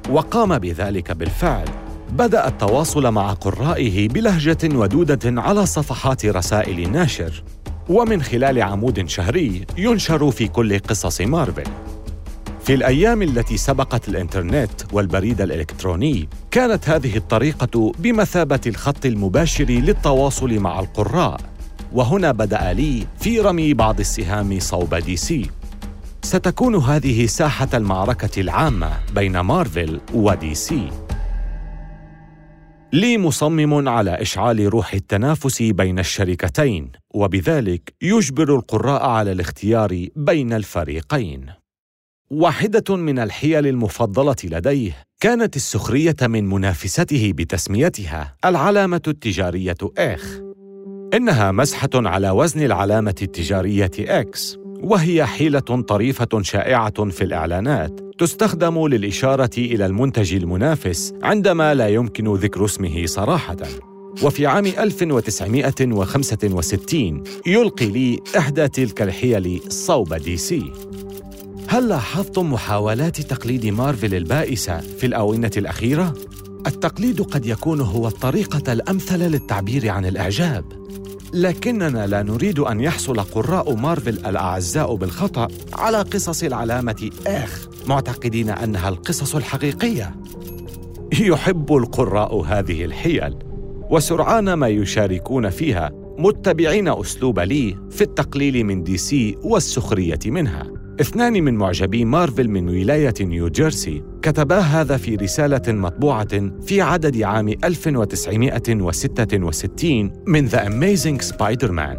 وقام 0.10 0.60
بذلك 0.60 1.12
بالفعل. 1.12 1.66
بدأ 2.12 2.48
التواصل 2.48 3.12
مع 3.12 3.34
قرائه 3.34 4.10
بلهجة 4.10 4.76
ودودة 4.76 5.42
على 5.42 5.66
صفحات 5.66 6.26
رسائل 6.26 6.80
الناشر 6.80 7.44
ومن 7.90 8.22
خلال 8.22 8.62
عمود 8.62 9.10
شهري 9.10 9.66
ينشر 9.78 10.32
في 10.32 10.48
كل 10.48 10.80
قصص 10.80 11.22
مارفل. 11.22 11.72
في 12.64 12.74
الأيام 12.74 13.22
التي 13.22 13.58
سبقت 13.58 14.10
الإنترنت 14.10 14.72
والبريد 14.94 15.42
الإلكتروني 15.42 16.30
كانت 16.52 16.90
هذه 16.90 17.18
الطريقة 17.18 17.92
بمثابة 18.00 18.60
الخط 18.68 19.06
المباشر 19.06 19.66
للتواصل 19.66 20.60
مع 20.60 20.80
القراء. 20.80 21.42
وهنا 21.94 22.32
بدأ 22.32 22.74
لي 22.74 23.08
في 23.20 23.40
رمي 23.40 23.74
بعض 23.74 24.00
السهام 24.00 24.60
صوب 24.60 24.96
دي 24.96 25.16
سي. 25.16 25.50
ستكون 26.24 26.76
هذه 26.76 27.26
ساحة 27.26 27.68
المعركة 27.74 28.42
العامة 28.42 28.92
بين 29.16 29.40
مارفل 29.40 30.02
ودي 30.14 30.56
سي. 30.56 30.90
لي 32.94 33.18
مصمم 33.18 33.90
على 33.90 34.22
إشعال 34.22 34.74
روح 34.74 34.94
التنافس 34.94 35.62
بين 35.62 36.00
الشركتين 36.00 36.92
وبذلك 37.14 37.94
يجبر 38.02 38.56
القراء 38.56 39.06
على 39.06 39.32
الاختيار 39.32 40.08
بين 40.16 40.54
الفريقين. 40.54 41.61
واحدة 42.32 42.96
من 42.96 43.20
الحيل 43.20 43.68
المفضلة 43.68 44.36
لديه 44.44 44.92
كانت 45.20 45.56
السخرية 45.56 46.16
من 46.22 46.50
منافسته 46.50 47.34
بتسميتها 47.36 48.36
العلامة 48.46 49.02
التجارية 49.08 49.76
إخ. 49.98 50.40
إنها 51.14 51.52
مسحة 51.52 51.90
على 51.96 52.30
وزن 52.30 52.66
العلامة 52.66 53.16
التجارية 53.22 53.92
إكس، 54.00 54.58
وهي 54.84 55.26
حيلة 55.26 55.60
طريفة 55.60 56.42
شائعة 56.42 57.10
في 57.10 57.24
الإعلانات 57.24 58.00
تستخدم 58.18 58.88
للإشارة 58.88 59.50
إلى 59.58 59.86
المنتج 59.86 60.34
المنافس 60.34 61.14
عندما 61.24 61.74
لا 61.74 61.88
يمكن 61.88 62.34
ذكر 62.34 62.66
اسمه 62.66 63.06
صراحة. 63.06 63.58
وفي 64.24 64.46
عام 64.46 64.66
1965 64.66 67.24
يلقي 67.48 67.86
لي 67.86 68.20
إحدى 68.38 68.68
تلك 68.68 69.02
الحيل 69.02 69.62
صوب 69.70 70.14
دي 70.14 70.38
سي 70.38 70.64
هل 71.72 71.88
لاحظتم 71.88 72.54
محاولات 72.54 73.22
تقليد 73.22 73.66
مارفل 73.66 74.16
البائسة 74.16 74.78
في 74.78 75.06
الآونة 75.06 75.52
الأخيرة؟ 75.58 76.14
التقليد 76.68 77.22
قد 77.22 77.46
يكون 77.46 77.82
هو 77.82 78.08
الطريقة 78.08 78.74
الأمثل 78.74 79.20
للتعبير 79.20 79.90
عن 79.90 80.06
الإعجاب. 80.06 80.66
لكننا 81.34 82.08
لا 82.08 82.24
نريد 82.24 82.60
أن 82.60 82.80
يحصل 82.80 83.20
قراء 83.20 83.76
مارفل 83.76 84.26
الأعزاء 84.26 84.96
بالخطأ 84.96 85.48
على 85.74 85.98
قصص 85.98 86.44
العلامة 86.44 87.10
إخ 87.28 87.68
معتقدين 87.88 88.50
أنها 88.50 88.90
القصص 88.90 89.36
الحقيقية. 89.36 90.16
يحب 91.20 91.74
القراء 91.76 92.42
هذه 92.42 92.86
الحيل 92.86 93.36
وسرعان 93.90 94.54
ما 94.54 94.68
يشاركون 94.68 95.50
فيها 95.50 95.92
متبعين 96.18 96.88
أسلوب 96.88 97.40
لي 97.40 97.78
في 97.90 98.02
التقليل 98.02 98.64
من 98.64 98.84
دي 98.84 98.98
سي 98.98 99.38
والسخرية 99.44 100.20
منها. 100.26 100.82
اثنان 101.00 101.44
من 101.44 101.56
معجبي 101.56 102.06
مارفل 102.06 102.48
من 102.48 102.70
ولاية 102.70 103.14
نيوجيرسي 103.22 104.04
كتبا 104.22 104.60
هذا 104.60 104.98
في 104.98 105.16
رسالة 105.16 105.74
مطبوعة 105.74 106.52
في 106.66 106.82
عدد 106.82 107.22
عام 107.22 107.50
1966 107.64 110.12
من 110.28 110.50
The 110.50 110.54
Amazing 110.54 111.22
Spider-Man. 111.34 111.98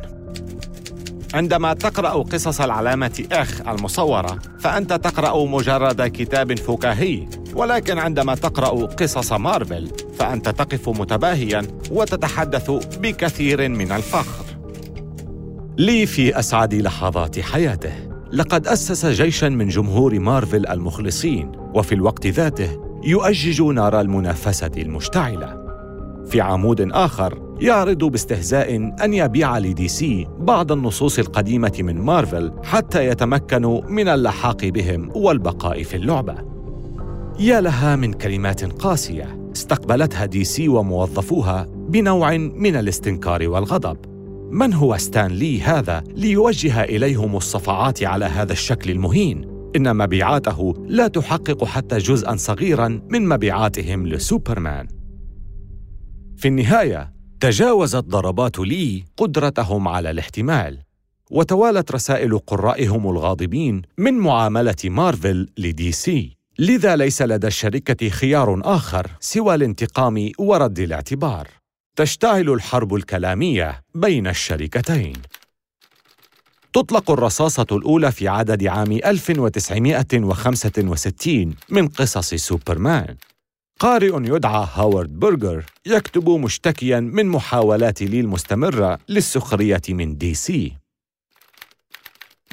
عندما 1.35 1.75
تقرأ 1.75 2.23
قصص 2.23 2.61
العلامة 2.61 3.25
إخ 3.33 3.69
المصورة 3.69 4.39
فأنت 4.59 4.93
تقرأ 4.93 5.47
مجرد 5.47 6.03
كتاب 6.03 6.59
فكاهي 6.59 7.27
ولكن 7.55 7.99
عندما 7.99 8.35
تقرأ 8.35 8.87
قصص 8.87 9.33
مارفل 9.33 9.91
فأنت 10.19 10.49
تقف 10.49 10.89
متباهيا 10.89 11.63
وتتحدث 11.91 12.71
بكثير 13.01 13.69
من 13.69 13.93
الفخر. 13.93 14.45
لي 15.79 16.07
في 16.07 16.39
أسعد 16.39 16.75
لحظات 16.75 17.41
حياته. 17.41 18.12
لقد 18.33 18.67
أسس 18.67 19.07
جيشا 19.07 19.47
من 19.47 19.69
جمهور 19.69 20.19
مارفل 20.19 20.67
المخلصين 20.67 21.53
وفي 21.75 21.95
الوقت 21.95 22.27
ذاته 22.27 22.81
يؤجج 23.05 23.63
نار 23.63 24.01
المنافسة 24.01 24.71
المشتعلة 24.77 25.63
في 26.27 26.41
عمود 26.41 26.81
آخر 26.81 27.57
يعرض 27.61 28.05
باستهزاء 28.05 28.77
أن 29.05 29.15
يبيع 29.15 29.59
لدي 29.59 29.89
سي 29.89 30.29
بعض 30.39 30.73
النصوص 30.73 31.19
القديمة 31.19 31.73
من 31.79 31.99
مارفل 31.99 32.53
حتى 32.65 33.07
يتمكنوا 33.07 33.81
من 33.89 34.09
اللحاق 34.09 34.65
بهم 34.65 35.11
والبقاء 35.15 35.83
في 35.83 35.97
اللعبة. 35.97 36.35
يا 37.41 37.61
لها 37.61 37.97
من 37.97 38.13
كلمات 38.13 38.65
قاسية 38.65 39.51
استقبلتها 39.57 40.25
دي 40.27 40.45
سي 40.45 40.69
وموظفوها 40.69 41.67
بنوع 41.89 42.37
من 42.37 42.77
الاستنكار 42.77 43.49
والغضب. 43.49 44.12
من 44.53 44.75
هو 44.75 44.97
ستان 44.97 45.31
لي 45.31 45.63
هذا 45.63 46.05
ليوجه 46.17 46.85
إليهم 46.85 47.37
الصفعات 47.37 48.03
على 48.03 48.25
هذا 48.25 48.53
الشكل 48.53 48.91
المهين؟ 48.91 49.45
إن 49.77 49.97
مبيعاته 49.97 50.75
لا 50.87 51.09
تحقق 51.09 51.65
حتى 51.65 51.99
جزءا 51.99 52.37
صغيرا 52.37 52.89
من 53.09 53.29
مبيعاتهم 53.29 54.07
لسوبرمان. 54.07 54.89
في 56.37 56.49
النهاية 56.49 57.13
تجاوزت 57.41 58.05
ضربات 58.05 58.59
لي 58.59 59.05
قدرتهم 59.17 59.89
على 59.89 60.11
الاحتمال 60.11 60.79
وتوالت 61.31 61.93
رسائل 61.93 62.39
قرائهم 62.39 63.11
الغاضبين 63.11 63.83
من 63.99 64.15
معاملة 64.15 64.77
مارفل 64.85 65.49
لدي 65.59 65.93
سي 65.93 66.37
لذا 66.59 66.97
ليس 66.97 67.23
لدى 67.23 67.47
الشركة 67.47 68.09
خيار 68.09 68.61
آخر 68.65 69.07
سوى 69.21 69.55
الانتقام 69.55 70.31
ورد 70.39 70.79
الاعتبار 70.79 71.62
تشتعل 71.97 72.51
الحرب 72.51 72.95
الكلامية 72.95 73.83
بين 73.95 74.27
الشركتين. 74.27 75.13
تطلق 76.73 77.11
الرصاصة 77.11 77.67
الأولى 77.73 78.13
في 78.13 78.29
عدد 78.29 78.67
عام 78.67 78.93
1965 78.93 81.55
من 81.69 81.89
قصص 81.89 82.35
سوبرمان. 82.35 83.17
قارئ 83.81 84.17
يدعى 84.17 84.69
هاورد 84.75 85.19
برجر 85.19 85.65
يكتب 85.87 86.29
مشتكيا 86.29 87.01
من 87.01 87.27
محاولات 87.27 88.03
لي 88.03 88.21
المستمرة 88.21 88.99
للسخرية 89.09 89.83
من 89.89 90.19
دي 90.19 90.35
سي. 90.35 90.82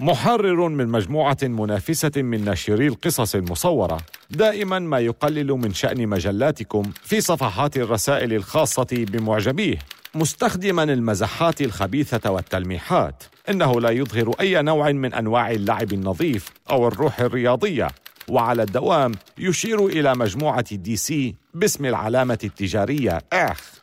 محرر 0.01 0.67
من 0.69 0.87
مجموعة 0.87 1.37
منافسة 1.43 2.11
من 2.15 2.45
ناشري 2.45 2.87
القصص 2.87 3.35
المصورة. 3.35 3.97
دائما 4.29 4.79
ما 4.79 4.99
يقلل 4.99 5.47
من 5.47 5.73
شأن 5.73 6.07
مجلاتكم 6.07 6.83
في 7.03 7.21
صفحات 7.21 7.77
الرسائل 7.77 8.33
الخاصة 8.33 8.87
بمعجبيه 8.91 9.77
مستخدما 10.15 10.83
المزحات 10.83 11.61
الخبيثة 11.61 12.31
والتلميحات. 12.31 13.23
إنه 13.49 13.81
لا 13.81 13.89
يظهر 13.89 14.31
أي 14.39 14.61
نوع 14.61 14.91
من 14.91 15.13
أنواع 15.13 15.51
اللعب 15.51 15.93
النظيف 15.93 16.49
أو 16.71 16.87
الروح 16.87 17.19
الرياضية. 17.19 17.87
وعلى 18.29 18.63
الدوام 18.63 19.11
يشير 19.37 19.85
إلى 19.85 20.15
مجموعة 20.15 20.75
دي 20.75 20.95
سي 20.95 21.35
باسم 21.53 21.85
العلامة 21.85 22.39
التجارية 22.43 23.21
إخ. 23.33 23.78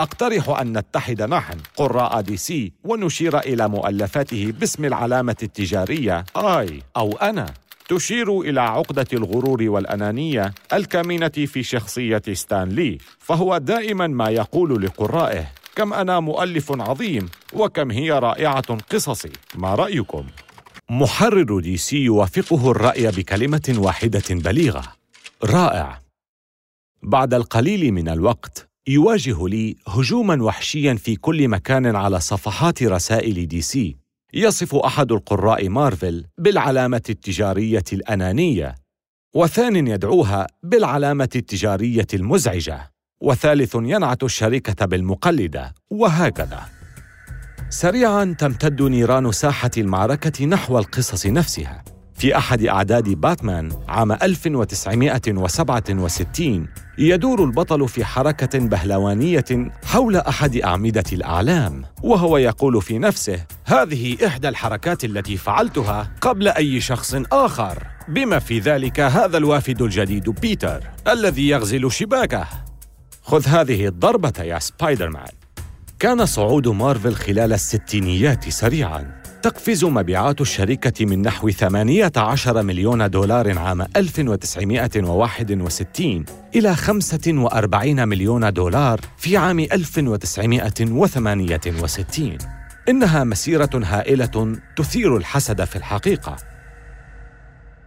أقترح 0.00 0.48
أن 0.48 0.78
نتحد 0.78 1.22
نحن 1.22 1.58
قراء 1.76 2.20
دي 2.20 2.36
سي 2.36 2.72
ونشير 2.84 3.38
إلى 3.38 3.68
مؤلفاته 3.68 4.52
باسم 4.60 4.84
العلامة 4.84 5.36
التجارية 5.42 6.24
I 6.36 6.82
أو 6.96 7.12
أنا. 7.12 7.46
تشير 7.88 8.40
إلى 8.40 8.60
عقدة 8.60 9.06
الغرور 9.12 9.62
والأنانية 9.62 10.54
الكامنة 10.72 11.28
في 11.28 11.62
شخصية 11.62 12.22
ستان 12.32 12.68
لي 12.68 12.98
فهو 13.18 13.58
دائما 13.58 14.06
ما 14.06 14.28
يقول 14.28 14.82
لقرائه 14.82 15.46
كم 15.76 15.92
أنا 15.92 16.20
مؤلف 16.20 16.72
عظيم 16.80 17.28
وكم 17.52 17.90
هي 17.90 18.10
رائعة 18.12 18.74
قصصي. 18.90 19.32
ما 19.54 19.74
رأيكم؟ 19.74 20.26
محرر 20.90 21.60
دي 21.60 21.76
سي 21.76 21.96
يوافقه 21.96 22.70
الرأي 22.70 23.06
بكلمة 23.10 23.74
واحدة 23.78 24.22
بليغة 24.30 24.82
رائع. 25.44 26.02
بعد 27.02 27.34
القليل 27.34 27.92
من 27.92 28.08
الوقت 28.08 28.68
يواجه 28.88 29.48
لي 29.48 29.76
هجوما 29.88 30.42
وحشيا 30.42 30.94
في 30.94 31.16
كل 31.16 31.48
مكان 31.48 31.96
على 31.96 32.20
صفحات 32.20 32.82
رسائل 32.82 33.48
دي 33.48 33.60
سي 33.62 33.96
يصف 34.34 34.74
أحد 34.74 35.12
القراء 35.12 35.68
مارفل 35.68 36.24
بالعلامة 36.38 37.02
التجارية 37.10 37.84
الأنانية 37.92 38.74
وثان 39.34 39.86
يدعوها 39.86 40.46
بالعلامة 40.62 41.28
التجارية 41.36 42.06
المزعجة 42.14 42.92
وثالث 43.20 43.74
ينعت 43.74 44.22
الشركة 44.22 44.86
بالمقلدة 44.86 45.74
وهكذا 45.90 46.60
سريعا 47.68 48.36
تمتد 48.38 48.82
نيران 48.82 49.32
ساحة 49.32 49.70
المعركة 49.76 50.46
نحو 50.46 50.78
القصص 50.78 51.26
نفسها. 51.26 51.84
في 52.14 52.36
أحد 52.36 52.62
أعداد 52.62 53.08
باتمان 53.08 53.72
عام 53.88 54.12
1967 54.12 56.68
يدور 56.98 57.44
البطل 57.44 57.88
في 57.88 58.04
حركة 58.04 58.58
بهلوانية 58.58 59.44
حول 59.84 60.16
أحد 60.16 60.56
أعمدة 60.56 61.04
الأعلام، 61.12 61.84
وهو 62.02 62.36
يقول 62.36 62.82
في 62.82 62.98
نفسه: 62.98 63.44
هذه 63.64 64.26
إحدى 64.26 64.48
الحركات 64.48 65.04
التي 65.04 65.36
فعلتها 65.36 66.12
قبل 66.20 66.48
أي 66.48 66.80
شخص 66.80 67.14
آخر، 67.32 67.86
بما 68.08 68.38
في 68.38 68.58
ذلك 68.58 69.00
هذا 69.00 69.36
الوافد 69.38 69.82
الجديد 69.82 70.30
بيتر 70.30 70.82
الذي 71.08 71.48
يغزل 71.48 71.92
شباكه. 71.92 72.46
خذ 73.22 73.48
هذه 73.48 73.86
الضربة 73.86 74.42
يا 74.42 74.58
سبايدر 74.58 75.10
مان. 75.10 75.32
كان 75.98 76.26
صعود 76.26 76.68
مارفل 76.68 77.14
خلال 77.14 77.52
الستينيات 77.52 78.48
سريعاً 78.48 79.15
تقفز 79.42 79.84
مبيعات 79.84 80.40
الشركة 80.40 81.06
من 81.06 81.22
نحو 81.22 81.50
18 81.50 82.62
مليون 82.62 83.10
دولار 83.10 83.58
عام 83.58 83.86
1961 83.96 86.24
إلى 86.54 86.76
45 86.76 88.08
مليون 88.08 88.52
دولار 88.52 89.00
في 89.18 89.36
عام 89.36 89.60
1968 89.60 92.38
إنها 92.88 93.24
مسيرة 93.24 93.70
هائلة 93.74 94.56
تثير 94.76 95.16
الحسد 95.16 95.64
في 95.64 95.76
الحقيقة. 95.76 96.36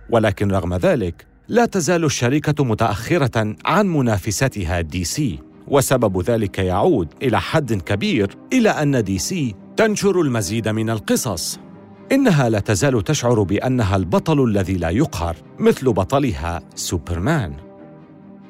ولكن 0.10 0.52
رغم 0.52 0.76
ذلك 0.76 1.26
لا 1.48 1.66
تزال 1.66 2.06
الشركة 2.06 2.64
متأخرة 2.64 3.56
عن 3.66 3.88
منافستها 3.88 4.82
دي 4.82 5.04
سي 5.04 5.40
وسبب 5.68 6.22
ذلك 6.22 6.60
يعود 6.60 7.08
إلى 7.22 7.42
حد 7.42 7.74
كبير 7.74 8.38
إلى 8.54 8.70
أن 8.70 9.04
دي 9.04 9.18
سي 9.18 9.56
تنشر 9.80 10.22
المزيد 10.22 10.68
من 10.68 10.90
القصص. 10.90 11.60
إنها 12.12 12.50
لا 12.50 12.60
تزال 12.60 13.04
تشعر 13.04 13.44
بأنها 13.44 13.96
البطل 13.96 14.44
الذي 14.44 14.74
لا 14.74 14.90
يقهر 14.90 15.36
مثل 15.60 15.94
بطلها 15.94 16.62
سوبرمان. 16.76 17.54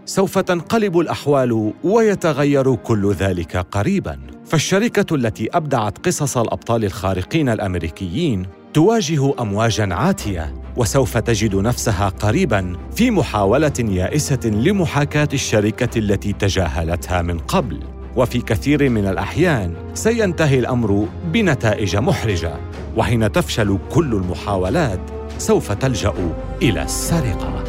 سوف 0.06 0.38
تنقلب 0.40 1.00
الأحوال 1.00 1.74
ويتغير 1.84 2.76
كل 2.76 3.12
ذلك 3.12 3.58
قريبا. 3.58 4.20
فالشركة 4.46 5.16
التي 5.16 5.50
أبدعت 5.54 6.08
قصص 6.08 6.38
الأبطال 6.38 6.86
الخارقين 6.86 7.50
الأمريكيين 7.50 8.46
تواجه 8.74 9.34
امواجا 9.40 9.94
عاتية 9.94 10.54
وسوف 10.78 11.18
تجد 11.18 11.56
نفسها 11.56 12.10
قريبا 12.10 12.78
في 12.96 13.12
محاولة 13.12 13.74
يائسة 13.80 14.46
لمحاكاة 14.46 15.30
الشركة 15.34 16.00
التي 16.00 16.34
تجاهلتها 16.34 17.22
من 17.22 17.40
قبل. 17.40 17.99
وفي 18.16 18.42
كثير 18.42 18.90
من 18.90 19.08
الأحيان 19.08 19.74
سينتهي 19.94 20.60
الأمر 20.60 21.08
بنتائج 21.26 21.98
محرجة 21.98 22.54
وحين 22.98 23.32
تفشل 23.32 23.78
كل 23.92 24.14
المحاولات 24.14 25.00
سوف 25.38 25.72
تلجأ 25.72 26.14
إلى 26.62 26.84
السرقة. 26.84 27.64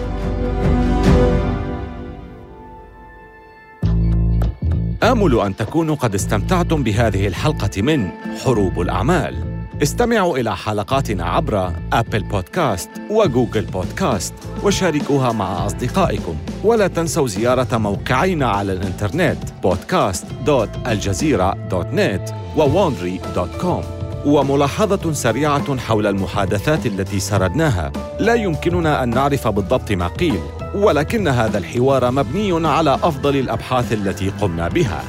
آمل 5.03 5.41
أن 5.41 5.57
تكونوا 5.57 5.95
قد 5.95 6.15
استمتعتم 6.15 6.83
بهذه 6.83 7.27
الحلقة 7.27 7.83
من 7.83 8.09
حروب 8.45 8.81
الأعمال. 8.81 9.50
استمعوا 9.83 10.39
إلى 10.39 10.57
حلقاتنا 10.57 11.25
عبر 11.25 11.73
أبل 11.93 12.23
بودكاست 12.23 12.91
وجوجل 13.11 13.65
بودكاست 13.65 14.35
وشاركوها 14.65 15.33
مع 15.33 15.67
أصدقائكم. 15.67 16.37
ولا 16.65 16.87
تنسوا 16.87 17.27
زيارة 17.27 17.79
موقعينا 17.79 18.49
على 18.49 18.73
الإنترنت 18.73 19.39
podcast.aljazeera.net 19.67 22.33
وwandry.com 22.57 23.85
وملاحظة 24.27 25.13
سريعة 25.13 25.79
حول 25.79 26.07
المحادثات 26.07 26.87
التي 26.87 27.21
سردناها. 27.21 27.93
لا 28.19 28.35
يمكننا 28.35 29.03
أن 29.03 29.11
نعرف 29.11 29.49
بالضبط 29.49 29.93
ما 29.93 30.07
قيل 30.07 30.41
ولكن 30.75 31.29
هذا 31.29 31.59
الحوار 31.59 32.11
مبني 32.11 32.69
على 32.69 32.95
أفضل 32.95 33.37
الأبحاث 33.37 33.93
التي 33.93 34.33
قمنا 34.41 34.69
بها. 34.69 35.03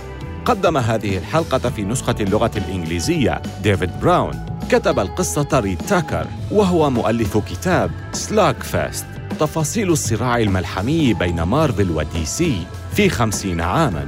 قدم 0.45 0.77
هذه 0.77 1.17
الحلقة 1.17 1.69
في 1.69 1.83
نسخة 1.83 2.15
اللغة 2.19 2.51
الإنجليزية 2.57 3.41
ديفيد 3.63 3.89
براون. 4.01 4.50
كتب 4.71 4.99
القصة 4.99 5.47
ريد 5.53 5.77
تاكر 5.77 6.27
وهو 6.51 6.89
مؤلف 6.89 7.37
كتاب 7.37 7.91
Slugfest 8.11 9.05
تفاصيل 9.39 9.91
الصراع 9.91 10.37
الملحمي 10.37 11.13
بين 11.13 11.41
مارفل 11.43 11.91
ودي 11.91 12.25
سي 12.25 12.57
في 12.93 13.09
خمسين 13.09 13.61
عاماً. 13.61 14.07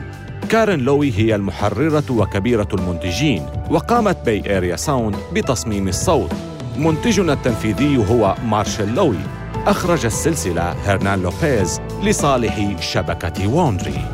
كارين 0.50 0.80
لوي 0.80 1.14
هي 1.18 1.36
المحررة 1.36 2.04
وكبيرة 2.10 2.68
المنتجين 2.74 3.46
وقامت 3.70 4.18
Bay 4.26 4.58
Area 4.58 4.76
Sound 4.76 5.16
بتصميم 5.34 5.88
الصوت. 5.88 6.32
منتجنا 6.78 7.34
التنفيذي 7.34 7.98
هو 8.10 8.36
مارشيل 8.46 8.96
لوي. 8.96 9.20
أخرج 9.68 10.06
السلسلة 10.06 10.72
هرنان 10.72 11.22
لوبيز 11.22 11.82
لصالح 12.04 12.82
شبكة 12.82 13.48
Wondery 13.48 14.06